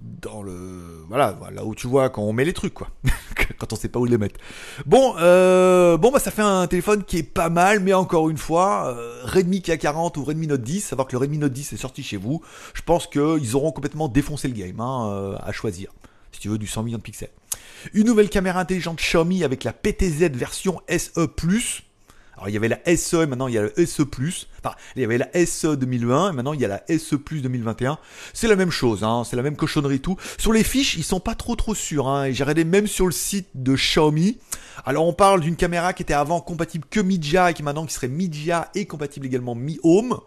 dans 0.00 0.42
le 0.42 1.04
voilà 1.08 1.38
là 1.52 1.64
où 1.64 1.74
tu 1.74 1.86
vois 1.86 2.08
quand 2.08 2.22
on 2.22 2.32
met 2.32 2.44
les 2.44 2.52
trucs 2.52 2.74
quoi. 2.74 2.88
Quand 3.58 3.72
on 3.74 3.76
sait 3.76 3.88
pas 3.88 3.98
où 3.98 4.06
les 4.06 4.16
mettre 4.16 4.40
bon 4.86 5.14
euh, 5.18 5.98
bon 5.98 6.10
bah 6.10 6.18
ça 6.18 6.30
fait 6.30 6.40
un 6.40 6.66
téléphone 6.66 7.04
qui 7.04 7.18
est 7.18 7.22
pas 7.22 7.50
mal 7.50 7.80
mais 7.80 7.92
encore 7.92 8.30
une 8.30 8.38
fois 8.38 8.86
euh, 8.86 9.20
Redmi 9.24 9.58
K40 9.58 10.18
ou 10.18 10.24
Redmi 10.24 10.46
Note 10.46 10.62
10 10.62 10.80
savoir 10.80 11.06
que 11.06 11.12
le 11.12 11.18
Redmi 11.18 11.36
Note 11.36 11.52
10 11.52 11.74
est 11.74 11.76
sorti 11.76 12.02
chez 12.02 12.16
vous 12.16 12.40
je 12.72 12.80
pense 12.80 13.06
qu'ils 13.06 13.56
auront 13.56 13.72
complètement 13.72 14.08
défoncé 14.08 14.48
le 14.48 14.54
game 14.54 14.80
hein, 14.80 15.10
euh, 15.10 15.36
à 15.42 15.52
choisir. 15.52 15.92
Si 16.32 16.40
tu 16.40 16.48
veux 16.48 16.58
du 16.58 16.66
100 16.66 16.84
millions 16.84 16.98
de 16.98 17.02
pixels. 17.02 17.30
Une 17.92 18.06
nouvelle 18.06 18.30
caméra 18.30 18.60
intelligente 18.60 18.98
Xiaomi 18.98 19.42
avec 19.44 19.64
la 19.64 19.72
PTZ 19.72 20.30
version 20.32 20.80
SE 20.88 21.26
alors 22.40 22.48
il 22.48 22.54
y 22.54 22.56
avait 22.56 22.68
la 22.68 22.96
SE 22.96 23.16
et 23.16 23.26
maintenant 23.26 23.48
il 23.48 23.54
y 23.54 23.58
a 23.58 23.64
la 23.64 23.86
SE+. 23.86 24.02
Enfin, 24.02 24.74
il 24.96 25.02
y 25.02 25.04
avait 25.04 25.18
la 25.18 25.28
SE 25.44 25.76
2020 25.76 26.30
et 26.30 26.32
maintenant 26.32 26.54
il 26.54 26.60
y 26.60 26.64
a 26.64 26.68
la 26.68 26.82
SE 26.88 27.16
2021. 27.16 27.98
C'est 28.32 28.48
la 28.48 28.56
même 28.56 28.70
chose, 28.70 29.04
hein, 29.04 29.24
c'est 29.28 29.36
la 29.36 29.42
même 29.42 29.56
cochonnerie 29.56 30.00
tout. 30.00 30.16
Sur 30.38 30.54
les 30.54 30.64
fiches, 30.64 30.96
ils 30.96 31.04
sont 31.04 31.20
pas 31.20 31.34
trop 31.34 31.54
trop 31.54 31.74
sûrs. 31.74 32.08
Hein, 32.08 32.30
j'ai 32.32 32.42
regardé 32.42 32.64
même 32.64 32.86
sur 32.86 33.04
le 33.04 33.12
site 33.12 33.48
de 33.54 33.74
Xiaomi. 33.74 34.38
Alors 34.86 35.06
on 35.06 35.12
parle 35.12 35.42
d'une 35.42 35.56
caméra 35.56 35.92
qui 35.92 36.02
était 36.02 36.14
avant 36.14 36.40
compatible 36.40 36.86
que 36.88 37.00
Mijia 37.00 37.50
et 37.50 37.54
qui 37.54 37.62
maintenant 37.62 37.84
qui 37.84 37.92
serait 37.92 38.08
Mijia 38.08 38.70
et 38.74 38.86
compatible 38.86 39.26
également 39.26 39.54
Mi 39.54 39.78
Home. 39.82 40.18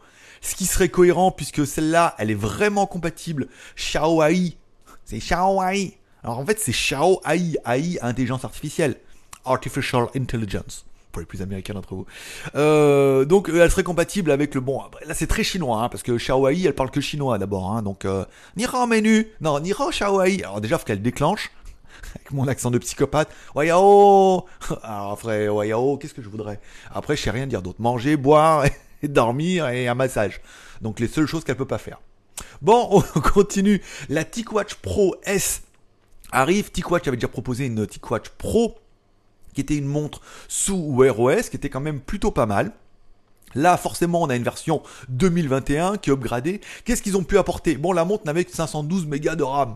Ce 0.42 0.54
qui 0.54 0.68
serait 0.68 0.90
cohérent 0.90 1.32
puisque 1.32 1.66
celle-là, 1.66 2.14
elle 2.20 2.30
est 2.30 2.36
vraiment 2.36 2.86
compatible 2.86 3.48
Xiaomi. 3.76 4.56
C'est 5.04 5.18
Xiaomi. 5.18 5.96
Alors 6.24 6.38
en 6.38 6.46
fait, 6.46 6.60
c'est 6.60 6.74
Xiaomi 6.74 7.58
AI 7.66 7.98
intelligence 8.04 8.46
artificielle. 8.46 8.98
Artificial 9.46 10.08
Intelligence 10.16 10.86
pour 11.14 11.22
les 11.22 11.26
plus 11.26 11.42
américains 11.42 11.74
d'entre 11.74 11.96
vous. 11.96 12.06
Euh, 12.56 13.24
donc 13.24 13.50
elle 13.54 13.72
serait 13.72 13.84
compatible 13.84 14.32
avec 14.32 14.54
le 14.56 14.60
bon. 14.60 14.82
Là 15.06 15.14
c'est 15.14 15.28
très 15.28 15.44
chinois 15.44 15.84
hein, 15.84 15.90
parce 15.90 16.04
que 16.04 16.12
Xiaoai 16.12 16.64
elle 16.66 16.76
parle 16.76 16.92
que 16.92 17.00
chinois 17.00 17.38
d'abord. 17.38 17.72
Hein, 17.72 17.84
donc 17.84 18.04
euh, 18.04 18.26
Nihao 18.58 18.88
menu, 18.88 19.28
non 19.40 19.60
Nihao 19.62 19.92
Xiaoai. 19.92 20.44
Alors 20.44 20.60
déjà 20.60 20.78
faut 20.78 20.86
qu'elle 20.86 21.02
déclenche 21.02 21.52
avec 22.16 22.32
mon 22.32 22.48
accent 22.48 22.72
de 22.72 22.80
psychopathe. 22.80 23.30
Wayao. 23.56 24.46
Alors 24.84 25.12
après 25.14 25.48
Wayao, 25.48 25.98
qu'est-ce 25.98 26.16
que 26.16 26.24
je 26.24 26.30
voudrais? 26.30 26.60
Après 26.92 27.16
je 27.16 27.22
sais 27.22 27.32
rien 27.32 27.48
dire 27.48 27.62
d'autre. 27.62 27.80
Manger, 27.82 28.18
boire, 28.18 28.66
dormir 29.04 29.70
et 29.70 29.88
un 29.88 29.96
massage. 29.96 30.42
Donc 30.82 31.00
les 31.00 31.08
seules 31.08 31.28
choses 31.28 31.44
qu'elle 31.46 31.58
peut 31.58 31.66
pas 31.66 31.78
faire. 31.78 32.02
Bon, 32.62 32.90
on 32.92 33.20
continue. 33.22 33.82
La 34.10 34.24
TicWatch 34.24 34.76
Pro 34.76 35.16
S 35.24 35.62
arrive. 36.32 36.72
TicWatch 36.72 37.08
avait 37.08 37.18
déjà 37.18 37.28
proposé 37.28 37.68
une 37.68 37.86
TicWatch 37.86 38.30
Pro 38.30 38.76
qui 39.54 39.62
était 39.62 39.78
une 39.78 39.86
montre 39.86 40.22
sous 40.48 40.78
Wear 40.96 41.20
OS, 41.20 41.50
qui 41.50 41.56
était 41.56 41.70
quand 41.70 41.82
même 41.82 42.00
plutôt 42.00 42.32
pas 42.32 42.46
mal. 42.46 42.72
Là, 43.56 43.78
forcément, 43.78 44.22
on 44.22 44.30
a 44.30 44.36
une 44.36 44.44
version 44.44 44.82
2021 45.10 45.98
qui 45.98 46.10
est 46.10 46.14
upgradée. 46.14 46.62
Qu'est-ce 46.86 47.02
qu'ils 47.02 47.18
ont 47.18 47.24
pu 47.24 47.38
apporter? 47.38 47.78
Bon, 47.78 47.92
la 47.92 48.06
montre 48.06 48.26
n'avait 48.26 48.46
que 48.46 48.52
512 48.52 49.06
mégas 49.06 49.36
de 49.36 49.44
RAM. 49.44 49.76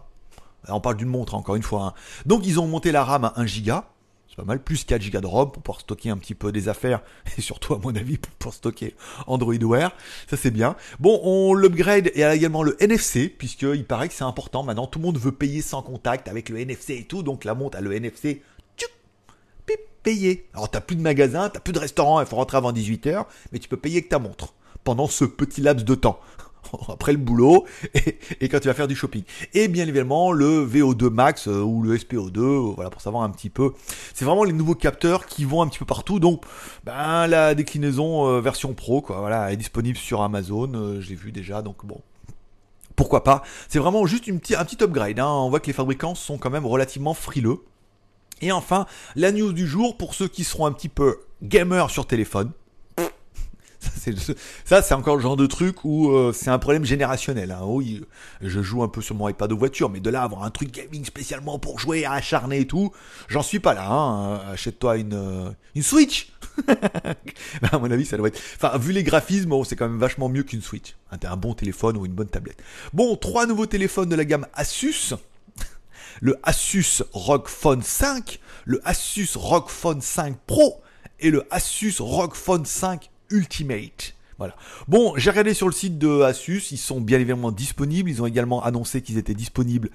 On 0.67 0.81
parle 0.81 0.97
d'une 0.97 1.07
montre, 1.07 1.35
encore 1.35 1.55
une 1.55 1.63
fois. 1.63 1.83
Hein. 1.83 1.93
Donc, 2.25 2.45
ils 2.45 2.59
ont 2.59 2.67
monté 2.67 2.91
la 2.91 3.03
RAM 3.03 3.25
à 3.25 3.33
1 3.37 3.45
giga. 3.45 3.85
C'est 4.27 4.35
pas 4.35 4.43
mal, 4.43 4.61
plus 4.61 4.83
4 4.83 5.01
gigas 5.01 5.21
de 5.21 5.27
ROM 5.27 5.51
pour 5.51 5.63
pouvoir 5.63 5.81
stocker 5.81 6.09
un 6.09 6.17
petit 6.17 6.35
peu 6.35 6.51
des 6.51 6.67
affaires. 6.69 7.01
Et 7.37 7.41
surtout, 7.41 7.75
à 7.75 7.79
mon 7.79 7.95
avis, 7.95 8.17
pour 8.17 8.31
pouvoir 8.33 8.55
stocker 8.55 8.95
Android 9.27 9.53
Wear. 9.53 9.93
Ça, 10.29 10.37
c'est 10.37 10.51
bien. 10.51 10.75
Bon, 10.99 11.21
on 11.23 11.53
l'upgrade 11.53 12.11
et 12.15 12.23
a 12.23 12.35
également 12.35 12.63
le 12.63 12.75
NFC, 12.83 13.29
puisqu'il 13.29 13.85
paraît 13.85 14.07
que 14.07 14.13
c'est 14.13 14.23
important. 14.23 14.63
Maintenant, 14.63 14.87
tout 14.87 14.99
le 14.99 15.05
monde 15.05 15.17
veut 15.17 15.31
payer 15.31 15.61
sans 15.61 15.81
contact 15.81 16.27
avec 16.27 16.49
le 16.49 16.59
NFC 16.59 16.95
et 16.95 17.03
tout. 17.05 17.23
Donc, 17.23 17.45
la 17.45 17.53
montre 17.53 17.77
a 17.77 17.81
le 17.81 17.93
NFC 17.93 18.41
Alors 20.53 20.71
t'as 20.71 20.79
plus 20.79 20.95
de 20.95 21.01
magasin, 21.01 21.49
t'as 21.49 21.59
plus 21.59 21.73
de 21.73 21.79
restaurant, 21.79 22.21
il 22.21 22.25
faut 22.25 22.37
rentrer 22.37 22.57
avant 22.57 22.71
18h, 22.71 23.25
mais 23.51 23.59
tu 23.59 23.67
peux 23.67 23.77
payer 23.77 24.01
que 24.01 24.07
ta 24.07 24.19
montre 24.19 24.53
pendant 24.85 25.07
ce 25.07 25.25
petit 25.25 25.59
laps 25.59 25.83
de 25.83 25.95
temps. 25.95 26.19
Après 26.89 27.11
le 27.11 27.17
boulot 27.17 27.65
et, 28.39 28.47
quand 28.47 28.59
tu 28.59 28.67
vas 28.67 28.73
faire 28.73 28.87
du 28.87 28.95
shopping. 28.95 29.23
Et 29.53 29.67
bien 29.67 29.83
évidemment 29.83 30.31
le 30.31 30.65
VO2 30.65 31.09
Max 31.09 31.49
euh, 31.49 31.61
ou 31.61 31.81
le 31.81 31.97
SPO2, 31.97 32.39
euh, 32.39 32.73
voilà 32.73 32.89
pour 32.89 33.01
savoir 33.01 33.23
un 33.23 33.29
petit 33.29 33.49
peu. 33.49 33.73
C'est 34.13 34.23
vraiment 34.23 34.45
les 34.45 34.53
nouveaux 34.53 34.75
capteurs 34.75 35.25
qui 35.25 35.43
vont 35.43 35.61
un 35.61 35.67
petit 35.67 35.79
peu 35.79 35.85
partout. 35.85 36.19
Donc 36.19 36.43
ben 36.85 37.27
la 37.27 37.53
déclinaison 37.53 38.27
euh, 38.27 38.39
version 38.39 38.73
pro 38.73 39.01
quoi, 39.01 39.19
voilà, 39.19 39.51
est 39.51 39.57
disponible 39.57 39.97
sur 39.97 40.21
Amazon. 40.21 40.99
je 41.01 41.09
l'ai 41.09 41.15
vu 41.15 41.33
déjà, 41.33 41.61
donc 41.61 41.85
bon, 41.85 41.99
pourquoi 42.95 43.25
pas? 43.25 43.43
C'est 43.67 43.79
vraiment 43.79 44.05
juste 44.05 44.29
un 44.29 44.37
petit 44.37 44.81
upgrade. 44.81 45.19
Hein. 45.19 45.27
On 45.27 45.49
voit 45.49 45.59
que 45.59 45.67
les 45.67 45.73
fabricants 45.73 46.15
sont 46.15 46.37
quand 46.37 46.49
même 46.49 46.65
relativement 46.65 47.13
frileux. 47.13 47.59
Et 48.41 48.51
enfin, 48.51 48.85
la 49.15 49.31
news 49.31 49.53
du 49.53 49.67
jour 49.67 49.97
pour 49.97 50.13
ceux 50.13 50.27
qui 50.27 50.43
seront 50.43 50.65
un 50.65 50.71
petit 50.71 50.89
peu 50.89 51.17
gamers 51.41 51.89
sur 51.89 52.05
téléphone. 52.05 52.51
Ça 54.65 54.81
C'est 54.81 54.93
encore 54.93 55.15
le 55.15 55.21
genre 55.21 55.37
de 55.37 55.45
truc 55.45 55.83
où 55.83 56.11
euh, 56.11 56.31
c'est 56.33 56.49
un 56.49 56.59
problème 56.59 56.85
générationnel. 56.85 57.51
Hein. 57.51 57.61
Oui, 57.63 58.03
je 58.41 58.61
joue 58.61 58.83
un 58.83 58.87
peu 58.87 59.01
sur 59.01 59.15
mon 59.15 59.27
iPad 59.29 59.49
de 59.49 59.55
voiture, 59.55 59.89
mais 59.89 59.99
de 59.99 60.09
là 60.09 60.23
avoir 60.23 60.43
un 60.43 60.49
truc 60.49 60.71
gaming 60.71 61.05
spécialement 61.05 61.59
pour 61.59 61.79
jouer, 61.79 62.05
acharné 62.05 62.61
et 62.61 62.67
tout, 62.67 62.91
j'en 63.27 63.43
suis 63.43 63.59
pas 63.59 63.73
là. 63.73 63.89
Hein. 63.89 64.41
Achète-toi 64.51 64.97
une 64.97 65.13
euh, 65.13 65.49
une 65.75 65.83
Switch. 65.83 66.31
Bah, 67.61 67.69
à 67.71 67.77
mon 67.77 67.89
avis, 67.91 68.05
ça 68.05 68.17
doit 68.17 68.27
être. 68.27 68.39
Enfin, 68.55 68.77
vu 68.77 68.91
les 68.91 69.03
graphismes, 69.03 69.53
c'est 69.63 69.75
quand 69.75 69.87
même 69.87 69.99
vachement 69.99 70.27
mieux 70.27 70.43
qu'une 70.43 70.61
Switch. 70.61 70.95
Hein, 71.11 71.17
un 71.23 71.37
bon 71.37 71.53
téléphone 71.53 71.97
ou 71.97 72.05
une 72.05 72.13
bonne 72.13 72.27
tablette. 72.27 72.61
Bon, 72.93 73.15
trois 73.15 73.45
nouveaux 73.45 73.67
téléphones 73.67 74.09
de 74.09 74.15
la 74.15 74.25
gamme 74.25 74.47
Asus 74.53 75.13
le 76.21 76.37
Asus 76.43 77.03
ROG 77.13 77.47
Phone 77.47 77.81
5, 77.81 78.39
le 78.65 78.81
Asus 78.87 79.29
ROG 79.35 79.69
Phone 79.69 80.01
5 80.01 80.35
Pro 80.45 80.81
et 81.19 81.31
le 81.31 81.45
Asus 81.51 81.95
ROG 81.99 82.33
Phone 82.33 82.65
5 82.65 83.09
Ultimate. 83.31 84.13
Voilà. 84.37 84.55
Bon, 84.87 85.13
j'ai 85.17 85.31
regardé 85.31 85.55
sur 85.55 85.65
le 85.65 85.73
site 85.73 85.97
de 85.97 86.21
Asus, 86.21 86.71
ils 86.71 86.77
sont 86.77 87.01
bien 87.01 87.17
évidemment 87.17 87.51
disponibles. 87.51 88.07
Ils 88.07 88.21
ont 88.21 88.27
également 88.27 88.63
annoncé 88.63 89.01
qu'ils 89.01 89.17
étaient 89.17 89.33
disponibles 89.33 89.89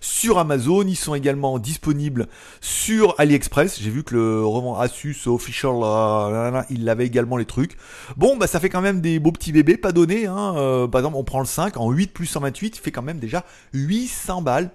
sur 0.00 0.38
Amazon. 0.38 0.84
Ils 0.86 0.94
sont 0.94 1.16
également 1.16 1.58
disponibles 1.58 2.28
sur 2.60 3.16
AliExpress. 3.18 3.80
J'ai 3.80 3.90
vu 3.90 4.04
que 4.04 4.14
le 4.14 4.46
revend 4.46 4.78
Asus 4.78 5.26
Official, 5.26 5.72
euh, 5.82 6.62
il 6.70 6.88
avait 6.88 7.06
également 7.06 7.36
les 7.36 7.44
trucs. 7.44 7.76
Bon, 8.16 8.36
bah 8.36 8.46
ça 8.46 8.60
fait 8.60 8.68
quand 8.68 8.82
même 8.82 9.00
des 9.00 9.18
beaux 9.18 9.32
petits 9.32 9.50
bébés, 9.50 9.76
pas 9.76 9.90
donnés. 9.90 10.26
Hein. 10.26 10.54
Euh, 10.56 10.86
par 10.86 11.00
exemple, 11.00 11.16
on 11.16 11.24
prend 11.24 11.40
le 11.40 11.46
5 11.46 11.76
en 11.76 11.90
8 11.90 12.12
plus 12.12 12.26
128, 12.26 12.76
fait 12.76 12.92
quand 12.92 13.02
même 13.02 13.18
déjà 13.18 13.44
800 13.72 14.42
balles. 14.42 14.70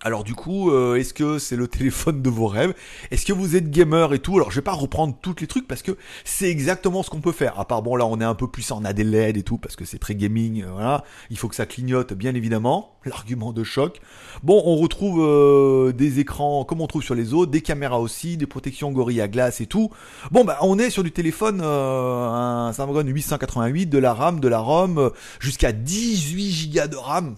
Alors 0.00 0.22
du 0.22 0.36
coup, 0.36 0.70
euh, 0.70 0.94
est-ce 0.94 1.12
que 1.12 1.40
c'est 1.40 1.56
le 1.56 1.66
téléphone 1.68 2.22
de 2.22 2.30
vos 2.30 2.46
rêves? 2.46 2.72
Est-ce 3.10 3.26
que 3.26 3.32
vous 3.32 3.56
êtes 3.56 3.68
gamer 3.68 4.14
et 4.14 4.20
tout? 4.20 4.36
Alors 4.36 4.52
je 4.52 4.56
vais 4.56 4.62
pas 4.62 4.72
reprendre 4.72 5.16
tous 5.20 5.34
les 5.40 5.48
trucs 5.48 5.66
parce 5.66 5.82
que 5.82 5.96
c'est 6.24 6.48
exactement 6.48 7.02
ce 7.02 7.10
qu'on 7.10 7.20
peut 7.20 7.32
faire. 7.32 7.58
À 7.58 7.66
part 7.66 7.82
bon 7.82 7.96
là 7.96 8.06
on 8.06 8.20
est 8.20 8.24
un 8.24 8.36
peu 8.36 8.48
plus 8.48 8.70
on 8.70 8.84
a 8.84 8.92
LED 8.92 9.38
et 9.38 9.42
tout 9.42 9.58
parce 9.58 9.74
que 9.74 9.84
c'est 9.84 9.98
très 9.98 10.14
gaming, 10.14 10.62
euh, 10.62 10.70
voilà. 10.70 11.02
Il 11.30 11.38
faut 11.38 11.48
que 11.48 11.56
ça 11.56 11.66
clignote 11.66 12.12
bien 12.12 12.34
évidemment. 12.36 12.92
L'argument 13.04 13.52
de 13.52 13.64
choc. 13.64 14.00
Bon, 14.42 14.62
on 14.66 14.76
retrouve 14.76 15.20
euh, 15.20 15.92
des 15.92 16.20
écrans 16.20 16.64
comme 16.64 16.80
on 16.80 16.86
trouve 16.86 17.02
sur 17.02 17.16
les 17.16 17.34
autres, 17.34 17.50
des 17.50 17.62
caméras 17.62 17.98
aussi, 17.98 18.36
des 18.36 18.46
protections 18.46 18.92
Gorilla 18.92 19.26
Glass 19.26 19.60
et 19.60 19.66
tout. 19.66 19.90
Bon 20.30 20.44
bah 20.44 20.58
on 20.60 20.78
est 20.78 20.90
sur 20.90 21.02
du 21.02 21.10
téléphone, 21.10 21.60
un 21.60 22.72
Snapdragon 22.72 23.08
888, 23.08 23.86
de 23.86 23.98
la 23.98 24.14
RAM, 24.14 24.38
de 24.38 24.48
la 24.48 24.60
ROM, 24.60 25.10
jusqu'à 25.40 25.72
18 25.72 26.72
Go 26.72 26.86
de 26.86 26.96
RAM 26.96 27.36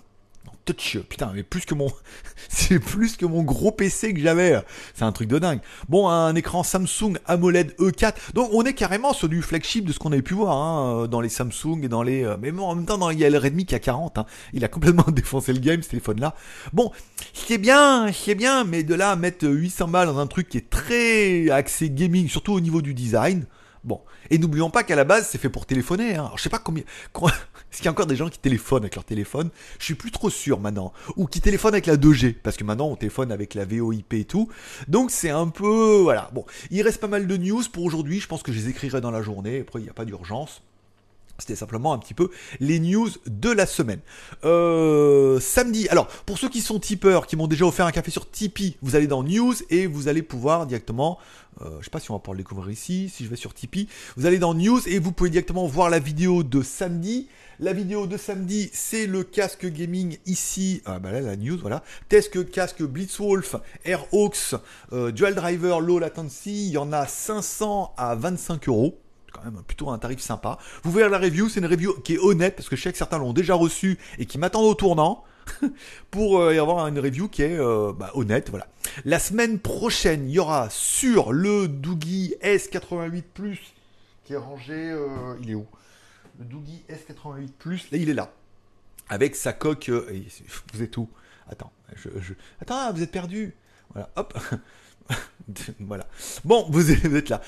putain, 0.73 1.33
mais 1.35 1.43
plus 1.43 1.65
que 1.65 1.75
mon, 1.75 1.91
c'est 2.49 2.79
plus 2.79 3.17
que 3.17 3.27
mon 3.27 3.43
gros 3.43 3.73
PC 3.73 4.15
que 4.15 4.21
j'avais. 4.21 4.61
C'est 4.95 5.05
un 5.05 5.13
truc 5.13 5.29
de 5.29 5.39
dingue. 5.39 5.61
Bon, 5.89 6.09
un 6.09 6.35
écran 6.35 6.63
Samsung 6.63 7.19
AMOLED 7.27 7.75
E4. 7.79 8.15
Donc, 8.35 8.51
on 8.53 8.65
est 8.65 8.75
carrément 8.75 9.13
sur 9.13 9.29
du 9.29 9.43
flagship 9.43 9.85
de 9.85 9.93
ce 9.93 9.99
qu'on 9.99 10.13
avait 10.13 10.23
pu 10.23 10.35
voir 10.35 10.57
hein, 10.57 11.09
dans 11.09 11.21
les 11.21 11.29
Samsung 11.29 11.81
et 11.83 11.89
dans 11.89 12.03
les. 12.03 12.25
Euh, 12.25 12.37
mais 12.41 12.53
bon, 12.53 12.65
en 12.65 12.75
même 12.75 12.87
temps, 12.87 12.99
dans, 12.99 13.11
il 13.11 13.19
y 13.19 13.25
a 13.25 13.31
le 13.31 13.39
Redmi 13.39 13.67
qui 13.67 13.75
a 13.75 13.79
40. 13.79 14.19
Hein. 14.19 14.27
Il 14.53 14.65
a 14.65 14.69
complètement 14.69 15.07
défoncé 15.09 15.53
le 15.53 15.61
game, 15.61 15.83
ce 15.83 15.91
téléphone-là. 15.91 16.35
Bon, 16.73 16.91
c'est 17.33 17.59
bien, 17.59 18.11
c'est 18.13 18.35
bien, 18.35 18.65
mais 18.65 18.83
de 18.83 18.95
là 18.95 19.13
à 19.13 19.17
mettre 19.17 19.47
800 19.47 19.89
balles 19.89 20.09
dans 20.09 20.19
un 20.19 20.27
truc 20.27 20.49
qui 20.49 20.59
est 20.59 20.71
très 20.71 21.51
axé 21.51 21.91
gaming, 21.91 22.29
surtout 22.29 22.53
au 22.53 22.61
niveau 22.61 22.83
du 22.83 22.95
design. 22.95 23.47
Bon, 23.83 24.03
et 24.29 24.39
n'oublions 24.39 24.69
pas 24.71 24.83
qu'à 24.83 24.97
la 24.97 25.05
base 25.05 25.29
c'est 25.29 25.39
fait 25.39 25.49
pour 25.49 25.67
téléphoner. 25.67 26.15
Hein. 26.15 26.25
Alors, 26.25 26.39
je 26.39 26.43
sais 26.43 26.51
pas 26.51 26.59
combien. 26.59 26.83
Est-ce 27.73 27.79
qu'il 27.79 27.85
y 27.85 27.89
a 27.89 27.93
encore 27.93 28.07
des 28.07 28.17
gens 28.17 28.29
qui 28.29 28.39
téléphonent 28.39 28.83
avec 28.83 28.95
leur 28.97 29.05
téléphone? 29.05 29.51
Je 29.79 29.85
suis 29.85 29.95
plus 29.95 30.11
trop 30.11 30.29
sûr 30.29 30.61
maintenant. 30.61 30.93
Ou 31.17 31.27
qui 31.27 31.41
téléphonent 31.41 31.75
avec 31.75 31.87
la 31.87 31.97
2G, 31.97 32.35
parce 32.35 32.57
que 32.57 32.65
maintenant 32.65 32.89
on 32.89 32.97
téléphone 32.97 33.33
avec 33.33 33.55
la 33.55 33.65
VoIP 33.65 34.13
et 34.15 34.25
tout. 34.25 34.49
Donc 34.89 35.11
c'est 35.11 35.31
un 35.31 35.49
peu 35.49 36.01
voilà. 36.03 36.31
Bon, 36.35 36.45
il 36.71 36.83
reste 36.83 37.01
pas 37.01 37.09
mal 37.09 37.27
de 37.27 37.37
news 37.37 37.63
pour 37.73 37.85
aujourd'hui. 37.85 38.21
Je 38.21 38.27
pense 38.27 38.43
que 38.43 38.53
je 38.53 38.59
les 38.59 38.69
écrirai 38.69 39.01
dans 39.01 39.11
la 39.11 39.23
journée. 39.23 39.61
Après, 39.61 39.81
il 39.81 39.85
n'y 39.85 39.91
a 39.91 39.95
pas 39.95 40.05
d'urgence. 40.05 40.63
C'était 41.41 41.57
simplement 41.57 41.93
un 41.93 41.99
petit 41.99 42.15
peu 42.15 42.31
les 42.61 42.79
news 42.81 43.09
de 43.27 43.51
la 43.51 43.67
semaine. 43.67 44.01
Euh, 44.45 45.41
samedi, 45.41 45.89
alors 45.89 46.07
pour 46.27 46.39
ceux 46.39 46.49
qui 46.49 46.61
sont 46.61 46.79
tipeurs, 46.79 47.27
qui 47.27 47.37
m'ont 47.37 47.47
déjà 47.47 47.65
offert 47.67 47.87
un 47.87 47.93
café 47.93 48.11
sur 48.11 48.31
Tipeee, 48.31 48.77
vous 48.83 48.97
allez 48.97 49.07
dans 49.07 49.23
news 49.23 49.55
et 49.71 49.87
vous 49.87 50.09
allez 50.09 50.23
pouvoir 50.23 50.67
directement, 50.67 51.19
euh, 51.63 51.79
je 51.81 51.85
sais 51.85 51.91
pas 51.91 52.01
si 52.01 52.11
on 52.11 52.15
va 52.15 52.21
pouvoir 52.21 52.35
le 52.35 52.43
découvrir 52.43 52.71
ici, 52.71 53.11
si 53.15 53.25
je 53.25 53.31
vais 53.31 53.37
sur 53.37 53.55
Tipeee, 53.55 53.89
vous 54.17 54.27
allez 54.27 54.39
dans 54.39 54.55
news 54.55 54.81
et 54.87 54.99
vous 54.99 55.13
pouvez 55.13 55.31
directement 55.31 55.67
voir 55.67 55.91
la 55.91 55.99
vidéo 55.99 56.43
de 56.43 56.63
samedi. 56.63 57.29
La 57.63 57.75
vidéo 57.75 58.07
de 58.07 58.17
samedi, 58.17 58.71
c'est 58.73 59.07
le 59.07 59.23
casque 59.23 59.67
gaming 59.67 60.17
ici. 60.25 60.81
Ah 60.87 60.99
bah 60.99 61.13
là, 61.13 61.21
la 61.21 61.37
news, 61.37 61.59
voilà. 61.61 61.83
Test 62.09 62.51
casque 62.51 62.83
Blitzwolf, 62.83 63.57
Airhawks, 63.85 64.55
euh, 64.95 65.11
Dual 65.11 65.35
Driver 65.35 65.81
Low 65.81 65.99
Latency. 65.99 66.69
Il 66.69 66.73
y 66.73 66.79
en 66.79 66.91
a 66.91 67.07
500 67.07 67.93
à 67.99 68.15
25 68.15 68.67
euros 68.69 68.99
quand 69.33 69.45
même 69.45 69.63
plutôt 69.67 69.91
un 69.91 69.99
tarif 69.99 70.21
sympa. 70.21 70.59
Vous 70.83 70.93
verrez 70.93 71.09
la 71.09 71.19
review, 71.19 71.49
c'est 71.49 71.61
une 71.61 71.67
review 71.67 71.95
qui 72.03 72.15
est 72.15 72.19
honnête 72.19 72.57
parce 72.57 72.69
que 72.69 72.77
je 72.77 72.83
sais 72.83 72.93
que 72.93 72.99
certains 72.99 73.19
l'ont 73.19 73.33
déjà 73.33 73.55
reçu 73.55 73.99
et 74.19 74.27
qui 74.27 74.39
m'attendent 74.39 74.67
au 74.67 74.75
tournant 74.75 75.25
pour 76.11 76.41
euh, 76.41 76.55
y 76.55 76.59
avoir 76.59 76.87
une 76.87 76.99
review 76.99 77.29
qui 77.29 77.43
est 77.43 77.59
euh, 77.59 77.93
bah, 77.93 78.11
honnête. 78.15 78.51
Voilà. 78.51 78.67
La 79.05 79.19
semaine 79.19 79.59
prochaine, 79.59 80.29
il 80.29 80.35
y 80.35 80.39
aura 80.39 80.69
sur 80.71 81.33
le 81.33 81.69
Doogie 81.69 82.35
S88 82.43 83.23
Plus 83.35 83.59
qui 84.25 84.35
est 84.35 84.37
rangé. 84.37 84.75
Euh, 84.75 85.37
il 85.43 85.51
est 85.51 85.55
où? 85.55 85.67
Le 86.39 86.45
Doogie 86.47 86.85
S88 86.89 87.49
Plus, 87.59 87.91
là 87.91 87.99
il 87.99 88.09
est 88.09 88.15
là. 88.15 88.33
Avec 89.09 89.35
sa 89.35 89.53
coque. 89.53 89.91
vous 89.91 90.83
êtes 90.83 90.97
où? 90.97 91.09
Attends, 91.49 91.73
je, 91.97 92.35
attends, 92.61 92.93
vous 92.93 93.03
êtes 93.03 93.11
perdu. 93.11 93.55
Voilà, 93.93 94.09
hop. 94.15 94.39
voilà. 95.81 96.07
Bon, 96.45 96.67
vous 96.71 96.93
êtes 96.93 97.29
là. 97.29 97.41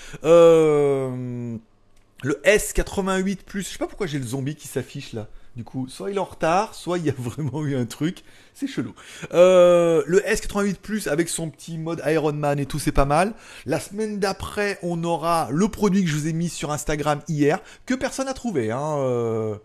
Le 2.22 2.40
S88 2.44 3.38
plus, 3.44 3.62
je 3.62 3.68
sais 3.68 3.78
pas 3.78 3.86
pourquoi 3.86 4.06
j'ai 4.06 4.18
le 4.18 4.26
zombie 4.26 4.54
qui 4.54 4.68
s'affiche 4.68 5.12
là. 5.12 5.28
Du 5.54 5.64
coup, 5.64 5.86
soit 5.86 6.10
il 6.10 6.16
est 6.16 6.20
en 6.20 6.24
retard, 6.24 6.74
soit 6.74 6.96
il 6.96 7.04
y 7.04 7.10
a 7.10 7.14
vraiment 7.18 7.64
eu 7.64 7.76
un 7.76 7.84
truc. 7.84 8.22
C'est 8.54 8.66
chelou. 8.66 8.94
Euh, 9.34 10.02
le 10.06 10.20
S88 10.20 10.76
Plus 10.76 11.08
avec 11.08 11.28
son 11.28 11.50
petit 11.50 11.76
mode 11.78 12.02
Iron 12.06 12.32
Man 12.32 12.58
et 12.58 12.66
tout, 12.66 12.78
c'est 12.78 12.92
pas 12.92 13.04
mal. 13.04 13.34
La 13.66 13.80
semaine 13.80 14.18
d'après, 14.18 14.78
on 14.82 15.02
aura 15.04 15.48
le 15.50 15.68
produit 15.68 16.04
que 16.04 16.08
je 16.08 16.16
vous 16.16 16.28
ai 16.28 16.32
mis 16.32 16.48
sur 16.48 16.72
Instagram 16.72 17.20
hier, 17.28 17.60
que 17.86 17.94
personne 17.94 18.26
n'a 18.26 18.34
trouvé. 18.34 18.70
Hein, 18.70 18.96
euh, 18.98 19.56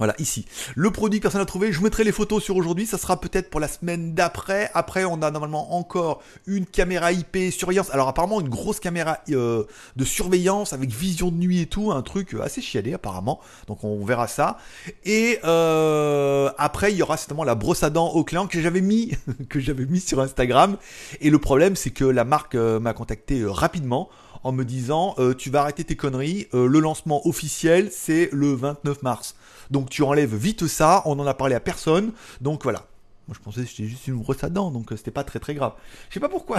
voilà, 0.00 0.14
ici. 0.18 0.46
Le 0.76 0.90
produit 0.90 1.20
que 1.20 1.24
personne 1.24 1.42
n'a 1.42 1.44
trouvé, 1.44 1.72
je 1.72 1.82
mettrai 1.82 2.04
les 2.04 2.12
photos 2.12 2.42
sur 2.42 2.56
aujourd'hui, 2.56 2.86
ça 2.86 2.96
sera 2.96 3.20
peut-être 3.20 3.50
pour 3.50 3.60
la 3.60 3.68
semaine 3.68 4.14
d'après. 4.14 4.70
Après, 4.72 5.04
on 5.04 5.20
a 5.20 5.30
normalement 5.30 5.76
encore 5.76 6.22
une 6.46 6.64
caméra 6.64 7.12
IP 7.12 7.52
surveillance. 7.52 7.90
Alors 7.90 8.08
apparemment, 8.08 8.40
une 8.40 8.48
grosse 8.48 8.80
caméra 8.80 9.18
euh, 9.28 9.64
de 9.96 10.04
surveillance 10.06 10.72
avec 10.72 10.88
vision 10.88 11.30
de 11.30 11.36
nuit 11.36 11.60
et 11.60 11.66
tout, 11.66 11.92
un 11.92 12.00
truc 12.00 12.34
assez 12.42 12.62
chialé 12.62 12.94
apparemment. 12.94 13.40
Donc 13.66 13.84
on 13.84 14.02
verra 14.02 14.26
ça. 14.26 14.56
Et 15.04 15.38
euh, 15.44 16.50
après, 16.56 16.92
il 16.92 16.96
y 16.96 17.02
aura 17.02 17.18
certainement 17.18 17.44
la 17.44 17.54
brosse 17.54 17.82
à 17.82 17.90
dents 17.90 18.08
au 18.08 18.24
client 18.24 18.46
que 18.46 18.58
j'avais 18.58 18.80
mis, 18.80 19.12
que 19.50 19.60
j'avais 19.60 19.84
mis 19.84 20.00
sur 20.00 20.18
Instagram. 20.20 20.78
Et 21.20 21.28
le 21.28 21.38
problème, 21.38 21.76
c'est 21.76 21.90
que 21.90 22.06
la 22.06 22.24
marque 22.24 22.54
euh, 22.54 22.80
m'a 22.80 22.94
contacté 22.94 23.44
rapidement 23.44 24.08
en 24.42 24.52
me 24.52 24.64
disant 24.64 25.14
tu 25.38 25.50
vas 25.50 25.62
arrêter 25.62 25.84
tes 25.84 25.96
conneries, 25.96 26.48
le 26.52 26.78
lancement 26.80 27.26
officiel 27.26 27.90
c'est 27.90 28.28
le 28.32 28.52
29 28.52 29.02
mars. 29.02 29.34
Donc 29.70 29.90
tu 29.90 30.02
enlèves 30.02 30.34
vite 30.34 30.66
ça, 30.66 31.02
on 31.04 31.16
n'en 31.16 31.26
a 31.26 31.34
parlé 31.34 31.54
à 31.54 31.60
personne. 31.60 32.12
Donc 32.40 32.62
voilà. 32.62 32.86
Moi 33.30 33.36
je 33.38 33.44
pensais 33.44 33.62
que 33.62 33.68
c'était 33.68 33.86
juste 33.86 34.08
une 34.08 34.16
brosse 34.16 34.42
à 34.42 34.48
dents, 34.48 34.72
donc 34.72 34.90
euh, 34.90 34.96
c'était 34.96 35.12
pas 35.12 35.22
très 35.22 35.38
très 35.38 35.54
grave. 35.54 35.74
Je 36.08 36.14
sais 36.14 36.20
pas 36.20 36.28
pourquoi. 36.28 36.58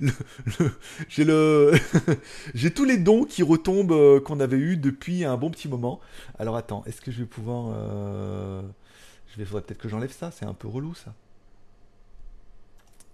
j'ai 1.10 1.24
le, 1.24 1.72
j'ai 2.54 2.70
tous 2.70 2.86
les 2.86 2.96
dons 2.96 3.24
qui 3.24 3.42
retombent 3.42 3.92
euh, 3.92 4.18
qu'on 4.18 4.40
avait 4.40 4.56
eu 4.56 4.78
depuis 4.78 5.26
un 5.26 5.36
bon 5.36 5.50
petit 5.50 5.68
moment. 5.68 6.00
Alors 6.38 6.56
attends, 6.56 6.82
est-ce 6.86 7.02
que 7.02 7.10
je 7.10 7.18
vais 7.18 7.26
pouvoir, 7.26 7.70
euh, 7.76 8.62
je 9.30 9.36
vais, 9.36 9.44
faudrait 9.44 9.60
peut-être 9.60 9.80
que 9.80 9.90
j'enlève 9.90 10.10
ça. 10.10 10.30
C'est 10.30 10.46
un 10.46 10.54
peu 10.54 10.68
relou 10.68 10.94
ça. 10.94 11.12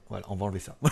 Voilà, 0.08 0.24
on 0.30 0.36
va 0.36 0.46
enlever 0.46 0.60
ça. 0.60 0.76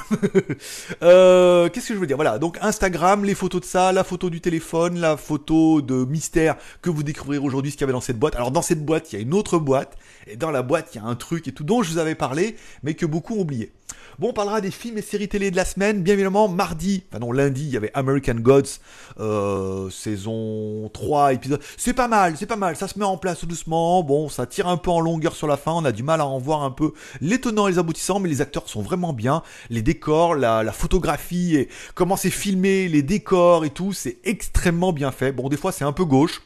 Euh, 1.03 1.69
qu'est-ce 1.69 1.89
que 1.89 1.95
je 1.95 1.99
veux 1.99 2.07
dire? 2.07 2.17
Voilà, 2.17 2.39
donc 2.39 2.59
Instagram, 2.61 3.25
les 3.25 3.35
photos 3.35 3.61
de 3.61 3.67
ça, 3.67 3.93
la 3.93 4.05
photo 4.05 4.31
du 4.31 4.41
téléphone, 4.41 4.99
la 4.99 5.17
photo 5.17 5.83
de 5.83 6.05
mystère 6.05 6.57
que 6.83 6.91
vous 6.91 7.03
découvrirez 7.03 7.45
aujourd'hui, 7.45 7.71
ce 7.71 7.77
qu'il 7.77 7.83
y 7.83 7.85
avait 7.85 7.93
dans 7.93 8.01
cette 8.01 8.19
boîte. 8.19 8.35
Alors 8.37 8.51
dans 8.51 8.63
cette 8.63 8.85
boîte, 8.85 9.13
il 9.13 9.17
y 9.17 9.19
a 9.19 9.23
une 9.23 9.35
autre 9.35 9.59
boîte, 9.59 9.97
et 10.27 10.37
dans 10.37 10.51
la 10.51 10.63
boîte, 10.63 10.95
il 10.95 10.99
y 10.99 11.01
a 11.01 11.05
un 11.05 11.15
truc 11.15 11.49
et 11.49 11.53
tout 11.53 11.65
dont 11.65 11.83
je 11.83 11.93
vous 11.93 11.99
avais 11.99 12.15
parlé, 12.15 12.57
mais 12.83 12.95
que 12.95 13.07
beaucoup 13.07 13.35
ont 13.35 13.41
oublié. 13.41 13.73
Bon, 14.19 14.31
on 14.31 14.33
parlera 14.33 14.63
des 14.63 14.71
films 14.71 14.97
et 14.97 15.03
séries 15.03 15.29
télé 15.29 15.51
de 15.51 15.57
la 15.57 15.67
semaine. 15.67 16.03
Bien 16.03 16.15
évidemment, 16.15 16.49
mardi, 16.49 17.05
enfin 17.11 17.19
non, 17.19 17.33
lundi, 17.33 17.65
il 17.65 17.69
y 17.69 17.77
avait 17.77 17.91
American 17.93 18.37
Gods, 18.37 18.79
euh, 19.21 19.91
saison 19.91 20.89
3, 20.95 21.35
épisode. 21.35 21.61
C'est 21.77 21.93
pas 21.93 22.09
mal, 22.09 22.35
c'est 22.39 22.47
pas 22.47 22.57
mal. 22.57 22.77
Ça 22.77 22.89
se 22.89 22.99
met 22.99 23.05
en 23.05 23.19
place 23.19 23.45
doucement. 23.45 24.03
Bon, 24.03 24.31
ça 24.31 24.47
tire 24.47 24.69
un 24.69 24.79
peu 24.79 24.91
en 24.91 25.01
longueur 25.01 25.37
sur 25.37 25.47
la 25.47 25.59
fin. 25.59 25.73
On 25.73 25.85
a 25.85 25.93
du 25.93 26.03
mal 26.03 26.23
à 26.23 26.27
en 26.27 26.39
voir 26.39 26.63
un 26.63 26.71
peu 26.71 26.95
les 27.21 27.39
tenants 27.43 27.69
et 27.69 27.73
les 27.73 27.79
aboutissants, 27.79 28.19
mais 28.19 28.31
les 28.31 28.41
acteurs 28.41 28.71
sont 28.71 28.81
vraiment 28.81 29.13
bien. 29.13 29.43
Les 29.69 29.83
décors, 29.83 30.35
la, 30.35 30.73
photographie 30.73 31.57
et 31.57 31.69
comment 31.95 32.17
c'est 32.17 32.31
filmé, 32.31 32.89
les 32.89 33.03
décors 33.03 33.67
et 33.67 33.71
tout, 33.71 33.93
c'est 33.93 34.17
extrêmement 34.25 34.95
bien 34.95 35.11
fait. 35.11 35.33
Bon, 35.33 35.51
des 35.51 35.59
fois, 35.59 35.73
c'est 35.73 35.85
un 35.85 35.93
peu 35.93 36.07
gauche. 36.07 36.41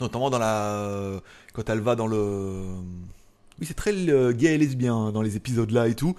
Notamment 0.00 0.30
dans 0.30 0.38
la. 0.38 1.20
Quand 1.52 1.68
elle 1.70 1.80
va 1.80 1.94
dans 1.94 2.08
le. 2.08 2.64
Oui, 3.60 3.66
c'est 3.68 3.76
très 3.76 3.94
gay 4.34 4.54
et 4.54 4.58
lesbien 4.58 4.96
hein, 4.96 5.12
dans 5.12 5.22
les 5.22 5.36
épisodes 5.36 5.70
là 5.70 5.86
et 5.86 5.94
tout 5.94 6.16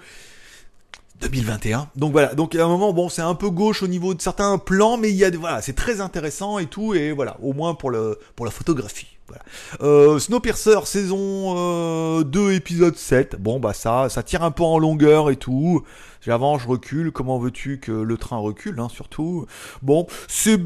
2021. 1.20 1.88
Donc 1.96 2.12
voilà, 2.12 2.34
donc 2.34 2.54
à 2.54 2.64
un 2.64 2.68
moment, 2.68 2.92
bon, 2.92 3.08
c'est 3.08 3.22
un 3.22 3.34
peu 3.34 3.50
gauche 3.50 3.82
au 3.82 3.88
niveau 3.88 4.14
de 4.14 4.22
certains 4.22 4.58
plans, 4.58 4.96
mais 4.96 5.10
il 5.10 5.16
y 5.16 5.24
a, 5.24 5.30
voilà, 5.30 5.62
c'est 5.62 5.74
très 5.74 6.00
intéressant 6.00 6.58
et 6.58 6.66
tout, 6.66 6.94
et 6.94 7.12
voilà, 7.12 7.36
au 7.42 7.52
moins 7.52 7.74
pour 7.74 7.90
le 7.90 8.18
pour 8.36 8.46
la 8.46 8.52
photographie. 8.52 9.18
Voilà. 9.26 9.42
Euh, 9.82 10.18
Snowpiercer 10.18 10.86
saison 10.86 12.22
2 12.22 12.40
euh, 12.40 12.54
épisode 12.54 12.96
7. 12.96 13.36
Bon 13.38 13.60
bah 13.60 13.74
ça 13.74 14.08
ça 14.08 14.22
tire 14.22 14.42
un 14.42 14.50
peu 14.50 14.62
en 14.62 14.78
longueur 14.78 15.30
et 15.30 15.36
tout. 15.36 15.84
J'avance, 16.22 16.62
je 16.62 16.68
recule. 16.68 17.12
Comment 17.12 17.38
veux-tu 17.38 17.78
que 17.78 17.92
le 17.92 18.16
train 18.16 18.38
recule 18.38 18.80
hein, 18.80 18.88
surtout? 18.88 19.46
Bon, 19.82 20.06
c'est 20.28 20.58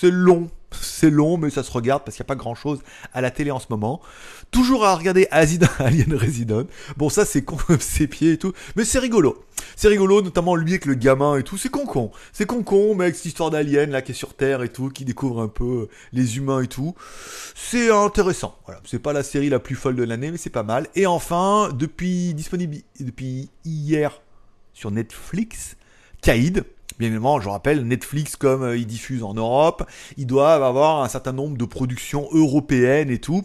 c'est 0.00 0.10
long 0.10 0.48
c'est 0.82 1.10
long, 1.10 1.38
mais 1.38 1.50
ça 1.50 1.62
se 1.62 1.70
regarde 1.70 2.04
parce 2.04 2.16
qu'il 2.16 2.22
n'y 2.22 2.26
a 2.26 2.32
pas 2.34 2.36
grand 2.36 2.54
chose 2.54 2.80
à 3.12 3.20
la 3.20 3.30
télé 3.30 3.50
en 3.50 3.58
ce 3.58 3.66
moment. 3.70 4.00
Toujours 4.50 4.84
à 4.84 4.94
regarder 4.94 5.26
Alien 5.30 6.14
Resident. 6.14 6.64
Bon, 6.96 7.08
ça 7.08 7.24
c'est 7.24 7.42
con, 7.42 7.58
ses 7.80 8.06
pieds 8.06 8.32
et 8.32 8.38
tout, 8.38 8.52
mais 8.76 8.84
c'est 8.84 8.98
rigolo. 8.98 9.44
C'est 9.76 9.88
rigolo, 9.88 10.22
notamment 10.22 10.56
lui 10.56 10.72
avec 10.72 10.84
le 10.84 10.94
gamin 10.94 11.36
et 11.36 11.42
tout. 11.42 11.56
C'est 11.56 11.68
con 11.68 11.86
con. 11.86 12.10
C'est 12.32 12.46
con 12.46 12.62
con, 12.62 12.94
mais 12.94 13.04
avec 13.04 13.16
cette 13.16 13.26
histoire 13.26 13.50
d'alien 13.50 13.90
là 13.90 14.02
qui 14.02 14.12
est 14.12 14.14
sur 14.14 14.34
Terre 14.34 14.62
et 14.62 14.68
tout, 14.68 14.88
qui 14.88 15.04
découvre 15.04 15.40
un 15.40 15.48
peu 15.48 15.88
les 16.12 16.36
humains 16.36 16.62
et 16.62 16.68
tout. 16.68 16.94
C'est 17.54 17.90
intéressant. 17.90 18.56
Voilà, 18.66 18.80
c'est 18.84 18.98
pas 18.98 19.12
la 19.12 19.22
série 19.22 19.48
la 19.48 19.58
plus 19.58 19.74
folle 19.74 19.96
de 19.96 20.04
l'année, 20.04 20.30
mais 20.30 20.38
c'est 20.38 20.50
pas 20.50 20.62
mal. 20.62 20.88
Et 20.94 21.06
enfin, 21.06 21.70
depuis 21.72 22.34
disponible 22.34 22.76
depuis 23.00 23.50
hier 23.64 24.22
sur 24.72 24.90
Netflix, 24.90 25.76
Kaïd 26.22 26.64
Bien 26.98 27.08
évidemment, 27.08 27.40
je 27.40 27.48
rappelle, 27.48 27.86
Netflix, 27.86 28.36
comme 28.36 28.62
euh, 28.62 28.76
ils 28.76 28.86
diffusent 28.86 29.24
en 29.24 29.34
Europe, 29.34 29.88
ils 30.16 30.26
doivent 30.26 30.62
avoir 30.62 31.02
un 31.02 31.08
certain 31.08 31.32
nombre 31.32 31.56
de 31.56 31.64
productions 31.64 32.28
européennes 32.32 33.10
et 33.10 33.18
tout. 33.18 33.44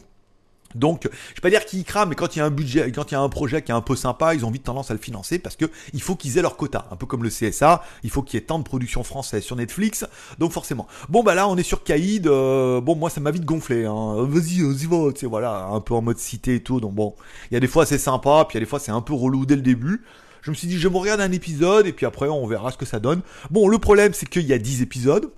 Donc, 0.76 1.04
je 1.04 1.36
vais 1.36 1.42
pas 1.42 1.50
dire 1.50 1.66
qu'ils 1.66 1.84
crament, 1.84 2.10
mais 2.10 2.16
quand 2.16 2.36
il 2.36 2.40
y 2.40 2.42
a 2.42 2.46
un 2.46 2.52
budget, 2.52 2.92
quand 2.92 3.12
il 3.12 3.16
y 3.16 3.18
a 3.18 3.22
un 3.22 3.30
projet 3.30 3.62
qui 3.62 3.72
est 3.72 3.76
un 3.76 3.82
peu 3.82 3.96
sympa, 3.96 4.36
ils 4.36 4.46
ont 4.46 4.52
vite 4.52 4.64
tendance 4.64 4.92
à 4.92 4.94
le 4.94 5.00
financer 5.00 5.40
parce 5.40 5.56
que 5.56 5.66
il 5.94 6.02
faut 6.02 6.16
qu'ils 6.16 6.38
aient 6.38 6.42
leur 6.42 6.58
quota. 6.58 6.88
Un 6.92 6.96
peu 6.96 7.06
comme 7.06 7.24
le 7.24 7.30
CSA, 7.30 7.84
il 8.04 8.10
faut 8.10 8.22
qu'il 8.22 8.40
y 8.40 8.44
ait 8.44 8.46
tant 8.46 8.60
de 8.60 8.64
productions 8.64 9.04
françaises 9.04 9.44
sur 9.44 9.56
Netflix. 9.56 10.06
Donc 10.38 10.52
forcément. 10.52 10.88
Bon 11.10 11.24
bah 11.24 11.34
là, 11.34 11.48
on 11.48 11.58
est 11.58 11.64
sur 11.64 11.84
Caïd. 11.84 12.28
Euh, 12.28 12.82
bon, 12.82 12.96
moi 12.96 13.10
ça 13.10 13.20
m'a 13.20 13.32
vite 13.32 13.46
gonflé. 13.46 13.86
Hein. 13.86 14.26
Vas-y, 14.28 14.62
vas-y 14.62 14.86
va. 14.86 15.12
Tu 15.12 15.22
sais 15.22 15.26
voilà, 15.26 15.70
un 15.72 15.82
peu 15.82 15.96
en 15.96 16.02
mode 16.02 16.20
cité 16.20 16.56
et 16.56 16.64
tout. 16.64 16.80
Donc 16.80 16.94
bon, 16.94 17.16
il 17.50 17.56
y 17.56 17.58
a 17.58 17.60
des 17.60 17.68
fois 17.68 17.88
c'est 17.88 17.98
sympa, 17.98 18.46
puis 18.48 18.56
il 18.56 18.60
y 18.60 18.62
a 18.62 18.66
des 18.66 18.70
fois 18.70 18.80
c'est 18.80 18.92
un 18.92 19.02
peu 19.02 19.14
relou 19.14 19.48
dès 19.48 19.56
le 19.56 19.64
début. 19.64 20.04
Je 20.42 20.52
me 20.52 20.56
suis 20.56 20.68
dit, 20.68 20.80
je 20.80 20.88
me 20.88 20.98
regarde 20.98 21.22
un 21.22 21.32
épisode 21.32 21.88
et 21.88 21.94
puis 21.94 22.06
après 22.06 22.28
on 22.28 22.46
verra 22.48 22.72
ce 22.72 22.78
que 22.78 22.86
ça 22.86 23.00
donne. 23.00 23.22
Bon, 23.50 23.68
le 23.68 23.78
problème 23.78 24.14
c'est 24.14 24.28
qu'il 24.28 24.46
y 24.46 24.54
a 24.54 24.58
10 24.58 24.82
épisodes. 24.82 25.32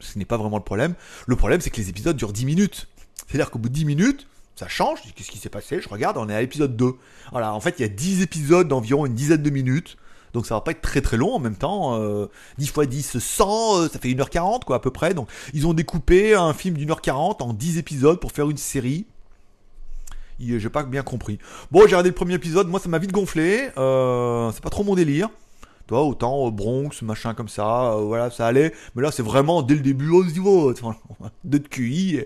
Ce 0.00 0.18
n'est 0.18 0.24
pas 0.24 0.36
vraiment 0.36 0.58
le 0.58 0.64
problème. 0.64 0.94
Le 1.26 1.36
problème 1.36 1.60
c'est 1.60 1.70
que 1.70 1.80
les 1.80 1.88
épisodes 1.88 2.16
durent 2.16 2.32
10 2.32 2.46
minutes. 2.46 2.88
C'est-à-dire 3.26 3.50
qu'au 3.50 3.58
bout 3.58 3.68
de 3.68 3.74
10 3.74 3.84
minutes, 3.84 4.26
ça 4.56 4.68
change. 4.68 5.00
Qu'est-ce 5.14 5.30
qui 5.30 5.38
s'est 5.38 5.48
passé? 5.48 5.80
Je 5.80 5.88
regarde, 5.88 6.16
on 6.18 6.28
est 6.28 6.34
à 6.34 6.40
l'épisode 6.40 6.76
2. 6.76 6.92
Voilà, 7.32 7.54
en 7.54 7.60
fait, 7.60 7.76
il 7.78 7.82
y 7.82 7.84
a 7.84 7.88
10 7.88 8.22
épisodes 8.22 8.68
d'environ 8.68 9.06
une 9.06 9.14
dizaine 9.14 9.42
de 9.42 9.50
minutes. 9.50 9.96
Donc 10.34 10.46
ça 10.46 10.56
va 10.56 10.60
pas 10.60 10.72
être 10.72 10.82
très 10.82 11.00
très 11.00 11.16
long 11.16 11.32
en 11.32 11.38
même 11.38 11.56
temps. 11.56 11.96
10 12.58 12.66
x 12.66 12.80
10, 12.80 13.18
100, 13.20 13.88
ça 13.88 13.98
fait 14.00 14.08
1h40 14.08 14.64
quoi 14.64 14.76
à 14.76 14.78
peu 14.80 14.90
près. 14.90 15.14
Donc 15.14 15.28
ils 15.54 15.66
ont 15.66 15.74
découpé 15.74 16.34
un 16.34 16.52
film 16.52 16.76
d'une 16.76 16.90
heure 16.90 17.00
40 17.00 17.40
en 17.40 17.52
10 17.52 17.78
épisodes 17.78 18.18
pour 18.18 18.32
faire 18.32 18.50
une 18.50 18.56
série 18.56 19.06
j'ai 20.40 20.68
pas 20.68 20.82
bien 20.82 21.02
compris. 21.02 21.38
Bon, 21.70 21.80
j'ai 21.80 21.86
regardé 21.86 22.10
le 22.10 22.14
premier 22.14 22.34
épisode, 22.34 22.68
moi 22.68 22.80
ça 22.80 22.88
m'a 22.88 22.98
vite 22.98 23.12
gonflé. 23.12 23.70
Euh, 23.78 24.50
c'est 24.52 24.62
pas 24.62 24.70
trop 24.70 24.84
mon 24.84 24.94
délire. 24.94 25.28
Toi, 25.86 26.02
autant 26.02 26.46
euh, 26.46 26.50
Bronx, 26.50 27.02
machin 27.02 27.34
comme 27.34 27.48
ça, 27.48 27.92
euh, 27.92 28.00
voilà, 28.00 28.30
ça 28.30 28.46
allait. 28.46 28.72
Mais 28.94 29.02
là, 29.02 29.10
c'est 29.10 29.22
vraiment 29.22 29.60
dès 29.60 29.74
le 29.74 29.80
début, 29.80 30.10
oh, 30.10 30.24
de 31.44 31.58
QI. 31.58 32.20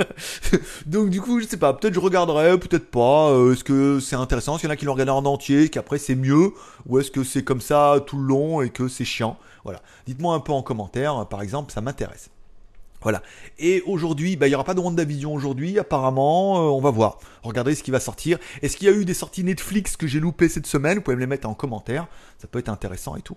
Donc, 0.86 1.10
du 1.10 1.20
coup, 1.20 1.40
je 1.40 1.46
sais 1.46 1.58
pas, 1.58 1.74
peut-être 1.74 1.92
je 1.92 2.00
regarderai, 2.00 2.58
peut-être 2.58 2.90
pas. 2.90 3.32
est-ce 3.52 3.64
que 3.64 4.00
c'est 4.00 4.16
intéressant? 4.16 4.54
Est-ce 4.54 4.60
qu'il 4.60 4.68
y 4.68 4.70
en 4.70 4.74
a 4.74 4.76
qui 4.76 4.86
l'ont 4.86 4.94
regardé 4.94 5.12
en 5.12 5.26
entier, 5.26 5.68
qu'après 5.68 5.98
c'est 5.98 6.14
mieux? 6.14 6.54
Ou 6.86 6.98
est-ce 6.98 7.10
que 7.10 7.22
c'est 7.22 7.44
comme 7.44 7.60
ça 7.60 8.02
tout 8.06 8.16
le 8.16 8.24
long 8.24 8.62
et 8.62 8.70
que 8.70 8.88
c'est 8.88 9.04
chiant? 9.04 9.36
Voilà. 9.62 9.82
Dites-moi 10.06 10.34
un 10.34 10.40
peu 10.40 10.52
en 10.52 10.62
commentaire, 10.62 11.26
par 11.28 11.42
exemple, 11.42 11.72
ça 11.72 11.82
m'intéresse. 11.82 12.30
Voilà. 13.02 13.22
Et 13.58 13.82
aujourd'hui, 13.86 14.36
bah, 14.36 14.46
il 14.46 14.50
n'y 14.50 14.54
aura 14.54 14.64
pas 14.64 14.74
de 14.74 14.80
WandaVision 14.80 15.32
aujourd'hui, 15.32 15.78
apparemment. 15.78 16.58
Euh, 16.58 16.70
on 16.70 16.80
va 16.80 16.90
voir. 16.90 17.18
Regardez 17.42 17.74
ce 17.74 17.82
qui 17.82 17.90
va 17.90 18.00
sortir. 18.00 18.38
Est-ce 18.62 18.76
qu'il 18.76 18.88
y 18.88 18.90
a 18.90 18.94
eu 18.94 19.04
des 19.04 19.14
sorties 19.14 19.44
Netflix 19.44 19.96
que 19.96 20.06
j'ai 20.06 20.20
loupées 20.20 20.48
cette 20.48 20.66
semaine? 20.66 20.98
Vous 20.98 21.02
pouvez 21.02 21.16
me 21.16 21.20
les 21.20 21.26
mettre 21.26 21.48
en 21.48 21.54
commentaire. 21.54 22.06
Ça 22.38 22.46
peut 22.46 22.58
être 22.58 22.68
intéressant 22.68 23.16
et 23.16 23.22
tout. 23.22 23.36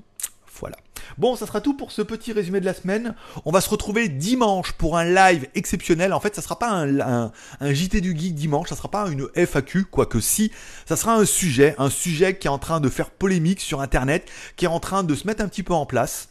Voilà. 0.59 0.75
Bon, 1.17 1.35
ça 1.35 1.47
sera 1.47 1.61
tout 1.61 1.75
pour 1.75 1.91
ce 1.91 2.01
petit 2.01 2.31
résumé 2.31 2.59
de 2.59 2.65
la 2.65 2.73
semaine. 2.73 3.15
On 3.45 3.51
va 3.51 3.59
se 3.59 3.69
retrouver 3.69 4.07
dimanche 4.07 4.71
pour 4.73 4.97
un 4.97 5.05
live 5.05 5.47
exceptionnel. 5.55 6.13
En 6.13 6.19
fait, 6.19 6.35
ça 6.35 6.41
sera 6.41 6.59
pas 6.59 6.69
un, 6.69 7.31
un 7.59 7.73
JT 7.73 8.01
du 8.01 8.17
geek 8.17 8.35
dimanche, 8.35 8.69
ça 8.69 8.75
sera 8.75 8.89
pas 8.89 9.07
une 9.09 9.27
FAQ, 9.35 9.85
quoique 9.85 10.19
si, 10.19 10.51
ça 10.85 10.95
sera 10.95 11.15
un 11.15 11.25
sujet, 11.25 11.75
un 11.77 11.89
sujet 11.89 12.37
qui 12.37 12.47
est 12.47 12.51
en 12.51 12.59
train 12.59 12.79
de 12.79 12.89
faire 12.89 13.09
polémique 13.09 13.61
sur 13.61 13.81
Internet, 13.81 14.29
qui 14.55 14.65
est 14.65 14.69
en 14.69 14.79
train 14.79 15.03
de 15.03 15.15
se 15.15 15.27
mettre 15.27 15.43
un 15.43 15.47
petit 15.47 15.63
peu 15.63 15.73
en 15.73 15.85
place 15.85 16.29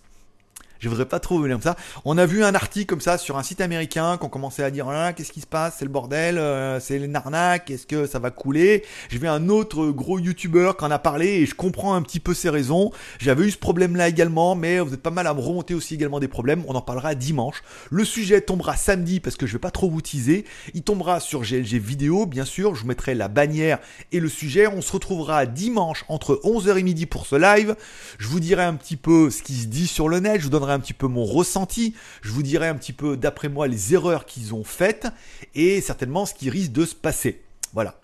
je 0.82 0.88
voudrais 0.88 1.06
pas 1.06 1.20
trop 1.20 1.40
comme 1.40 1.62
ça. 1.62 1.76
On 2.04 2.18
a 2.18 2.26
vu 2.26 2.42
un 2.42 2.54
article 2.56 2.86
comme 2.86 3.00
ça 3.00 3.16
sur 3.16 3.38
un 3.38 3.44
site 3.44 3.60
américain 3.60 4.16
qu'on 4.16 4.28
commençait 4.28 4.64
à 4.64 4.70
dire 4.72 4.88
oh 4.88 5.12
qu'est-ce 5.16 5.30
qui 5.30 5.40
se 5.40 5.46
passe, 5.46 5.76
c'est 5.78 5.84
le 5.84 5.90
bordel, 5.90 6.38
euh, 6.38 6.80
c'est 6.80 6.98
les 6.98 7.06
narnaques, 7.06 7.70
est-ce 7.70 7.86
que 7.86 8.06
ça 8.06 8.18
va 8.18 8.32
couler? 8.32 8.82
J'ai 9.08 9.18
vu 9.18 9.28
un 9.28 9.48
autre 9.48 9.90
gros 9.90 10.18
youtubeur 10.18 10.76
qui 10.76 10.84
en 10.84 10.90
a 10.90 10.98
parlé 10.98 11.26
et 11.26 11.46
je 11.46 11.54
comprends 11.54 11.94
un 11.94 12.02
petit 12.02 12.18
peu 12.18 12.34
ses 12.34 12.50
raisons. 12.50 12.90
J'avais 13.20 13.44
eu 13.46 13.52
ce 13.52 13.58
problème-là 13.58 14.08
également, 14.08 14.56
mais 14.56 14.80
vous 14.80 14.92
êtes 14.92 15.02
pas 15.02 15.12
mal 15.12 15.28
à 15.28 15.34
me 15.34 15.40
remonter 15.40 15.74
aussi 15.74 15.94
également 15.94 16.18
des 16.18 16.26
problèmes. 16.26 16.64
On 16.66 16.74
en 16.74 16.80
parlera 16.80 17.14
dimanche. 17.14 17.62
Le 17.90 18.04
sujet 18.04 18.40
tombera 18.40 18.76
samedi 18.76 19.20
parce 19.20 19.36
que 19.36 19.46
je 19.46 19.52
vais 19.52 19.60
pas 19.60 19.70
trop 19.70 19.88
vous 19.88 20.02
teaser. 20.02 20.44
Il 20.74 20.82
tombera 20.82 21.20
sur 21.20 21.42
GLG 21.42 21.74
vidéo, 21.74 22.26
bien 22.26 22.44
sûr. 22.44 22.74
Je 22.74 22.82
vous 22.82 22.88
mettrai 22.88 23.14
la 23.14 23.28
bannière 23.28 23.78
et 24.10 24.18
le 24.18 24.28
sujet. 24.28 24.66
On 24.66 24.82
se 24.82 24.90
retrouvera 24.90 25.46
dimanche 25.46 26.04
entre 26.08 26.40
11h 26.42 26.76
et 26.76 26.82
midi 26.82 27.06
pour 27.06 27.26
ce 27.26 27.36
live. 27.36 27.76
Je 28.18 28.26
vous 28.26 28.40
dirai 28.40 28.64
un 28.64 28.74
petit 28.74 28.96
peu 28.96 29.30
ce 29.30 29.44
qui 29.44 29.54
se 29.54 29.66
dit 29.66 29.86
sur 29.86 30.08
le 30.08 30.18
net. 30.18 30.38
Je 30.38 30.44
vous 30.44 30.50
donnerai 30.50 30.71
un 30.72 30.80
petit 30.80 30.92
peu 30.92 31.06
mon 31.06 31.24
ressenti, 31.24 31.94
je 32.22 32.32
vous 32.32 32.42
dirai 32.42 32.68
un 32.68 32.74
petit 32.74 32.92
peu 32.92 33.16
d'après 33.16 33.48
moi 33.48 33.68
les 33.68 33.94
erreurs 33.94 34.26
qu'ils 34.26 34.54
ont 34.54 34.64
faites 34.64 35.06
et 35.54 35.80
certainement 35.80 36.26
ce 36.26 36.34
qui 36.34 36.50
risque 36.50 36.72
de 36.72 36.84
se 36.84 36.94
passer. 36.94 37.42
Voilà. 37.72 37.98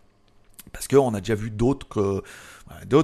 Parce 0.72 0.87
qu'on 0.87 1.14
a 1.14 1.20
déjà 1.20 1.35
vu 1.35 1.50
d'autres 1.50 2.22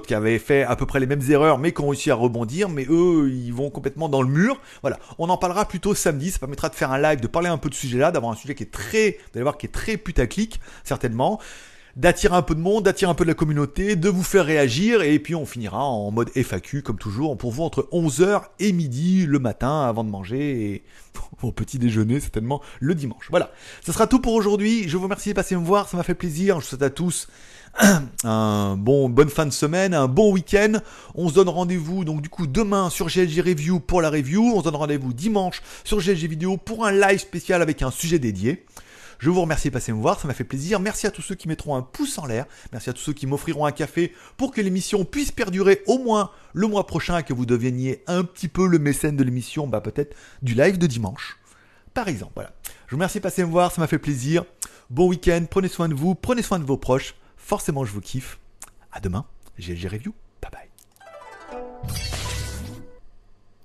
qui 0.06 0.14
avaient 0.14 0.38
fait 0.38 0.64
à 0.64 0.76
peu 0.76 0.84
près 0.84 1.00
les 1.00 1.06
mêmes 1.06 1.22
erreurs 1.30 1.58
mais 1.58 1.72
qui 1.72 1.80
ont 1.80 1.88
réussi 1.88 2.10
à 2.10 2.14
rebondir, 2.14 2.68
mais 2.68 2.86
eux 2.90 3.30
ils 3.32 3.54
vont 3.54 3.70
complètement 3.70 4.10
dans 4.10 4.20
le 4.20 4.28
mur. 4.28 4.60
Voilà, 4.82 4.98
on 5.18 5.30
en 5.30 5.38
parlera 5.38 5.66
plutôt 5.66 5.94
samedi, 5.94 6.30
ça 6.30 6.38
permettra 6.38 6.68
de 6.68 6.74
faire 6.74 6.92
un 6.92 6.98
live, 7.00 7.20
de 7.20 7.26
parler 7.26 7.48
un 7.48 7.56
peu 7.56 7.70
de 7.70 7.74
ce 7.74 7.80
sujet-là, 7.80 8.10
d'avoir 8.10 8.32
un 8.32 8.36
sujet 8.36 8.54
qui 8.54 8.64
est 8.64 8.70
très, 8.70 9.18
allez 9.34 9.42
voir, 9.42 9.56
qui 9.56 9.64
est 9.64 9.70
très 9.70 9.96
putaclic, 9.96 10.60
certainement 10.84 11.40
d'attirer 11.96 12.34
un 12.34 12.42
peu 12.42 12.54
de 12.54 12.60
monde, 12.60 12.84
d'attirer 12.84 13.10
un 13.10 13.14
peu 13.14 13.24
de 13.24 13.28
la 13.28 13.34
communauté, 13.34 13.96
de 13.96 14.08
vous 14.08 14.22
faire 14.22 14.44
réagir, 14.44 15.02
et 15.02 15.18
puis 15.18 15.34
on 15.34 15.46
finira 15.46 15.84
en 15.84 16.10
mode 16.10 16.30
FAQ, 16.34 16.82
comme 16.82 16.98
toujours, 16.98 17.36
pour 17.36 17.52
vous 17.52 17.62
entre 17.62 17.88
11h 17.92 18.42
et 18.58 18.72
midi 18.72 19.26
le 19.26 19.38
matin 19.38 19.82
avant 19.82 20.04
de 20.04 20.10
manger, 20.10 20.74
et 20.74 20.82
au 21.42 21.52
petit 21.52 21.78
déjeuner 21.78 22.20
certainement 22.20 22.60
le 22.80 22.94
dimanche. 22.94 23.28
Voilà, 23.30 23.52
ça 23.84 23.92
sera 23.92 24.06
tout 24.06 24.20
pour 24.20 24.34
aujourd'hui, 24.34 24.88
je 24.88 24.96
vous 24.96 25.04
remercie 25.04 25.30
de 25.30 25.34
passer 25.34 25.56
me 25.56 25.64
voir, 25.64 25.88
ça 25.88 25.96
m'a 25.96 26.02
fait 26.02 26.14
plaisir, 26.14 26.60
je 26.60 26.64
vous 26.64 26.68
souhaite 26.70 26.82
à 26.82 26.90
tous 26.90 27.28
un 28.24 28.76
bon 28.76 29.08
bonne 29.08 29.28
fin 29.28 29.46
de 29.46 29.50
semaine, 29.52 29.94
un 29.94 30.06
bon 30.06 30.32
week-end. 30.32 30.74
On 31.14 31.28
se 31.28 31.34
donne 31.34 31.48
rendez-vous 31.48 32.04
donc 32.04 32.22
du 32.22 32.28
coup 32.28 32.46
demain 32.46 32.88
sur 32.88 33.08
GLG 33.08 33.40
Review 33.40 33.80
pour 33.80 34.00
la 34.00 34.10
review. 34.10 34.52
On 34.54 34.60
se 34.60 34.64
donne 34.64 34.76
rendez-vous 34.76 35.12
dimanche 35.12 35.60
sur 35.82 35.98
GLG 35.98 36.28
Vidéo 36.28 36.56
pour 36.56 36.86
un 36.86 36.92
live 36.92 37.18
spécial 37.18 37.62
avec 37.62 37.82
un 37.82 37.90
sujet 37.90 38.20
dédié. 38.20 38.64
Je 39.24 39.30
vous 39.30 39.40
remercie 39.40 39.68
de 39.68 39.72
passer 39.72 39.90
me 39.90 40.02
voir, 40.02 40.20
ça 40.20 40.28
m'a 40.28 40.34
fait 40.34 40.44
plaisir. 40.44 40.80
Merci 40.80 41.06
à 41.06 41.10
tous 41.10 41.22
ceux 41.22 41.34
qui 41.34 41.48
mettront 41.48 41.76
un 41.76 41.80
pouce 41.80 42.18
en 42.18 42.26
l'air. 42.26 42.44
Merci 42.72 42.90
à 42.90 42.92
tous 42.92 43.00
ceux 43.00 43.14
qui 43.14 43.26
m'offriront 43.26 43.64
un 43.64 43.72
café 43.72 44.12
pour 44.36 44.52
que 44.52 44.60
l'émission 44.60 45.06
puisse 45.06 45.32
perdurer 45.32 45.82
au 45.86 45.96
moins 45.96 46.30
le 46.52 46.66
mois 46.66 46.86
prochain 46.86 47.16
et 47.16 47.22
que 47.22 47.32
vous 47.32 47.46
deveniez 47.46 48.04
un 48.06 48.22
petit 48.22 48.48
peu 48.48 48.66
le 48.66 48.78
mécène 48.78 49.16
de 49.16 49.24
l'émission, 49.24 49.66
bah 49.66 49.80
peut-être 49.80 50.14
du 50.42 50.52
live 50.52 50.76
de 50.76 50.86
dimanche. 50.86 51.38
Par 51.94 52.08
exemple, 52.08 52.32
voilà. 52.34 52.52
Je 52.86 52.90
vous 52.90 52.96
remercie 52.96 53.16
de 53.16 53.22
passer 53.22 53.42
me 53.42 53.50
voir, 53.50 53.72
ça 53.72 53.80
m'a 53.80 53.86
fait 53.86 53.98
plaisir. 53.98 54.44
Bon 54.90 55.08
week-end, 55.08 55.46
prenez 55.50 55.68
soin 55.68 55.88
de 55.88 55.94
vous, 55.94 56.14
prenez 56.14 56.42
soin 56.42 56.58
de 56.58 56.64
vos 56.64 56.76
proches. 56.76 57.14
Forcément, 57.38 57.86
je 57.86 57.92
vous 57.92 58.02
kiffe. 58.02 58.38
À 58.92 59.00
demain, 59.00 59.24
GLG 59.58 59.88
Review. 59.88 60.14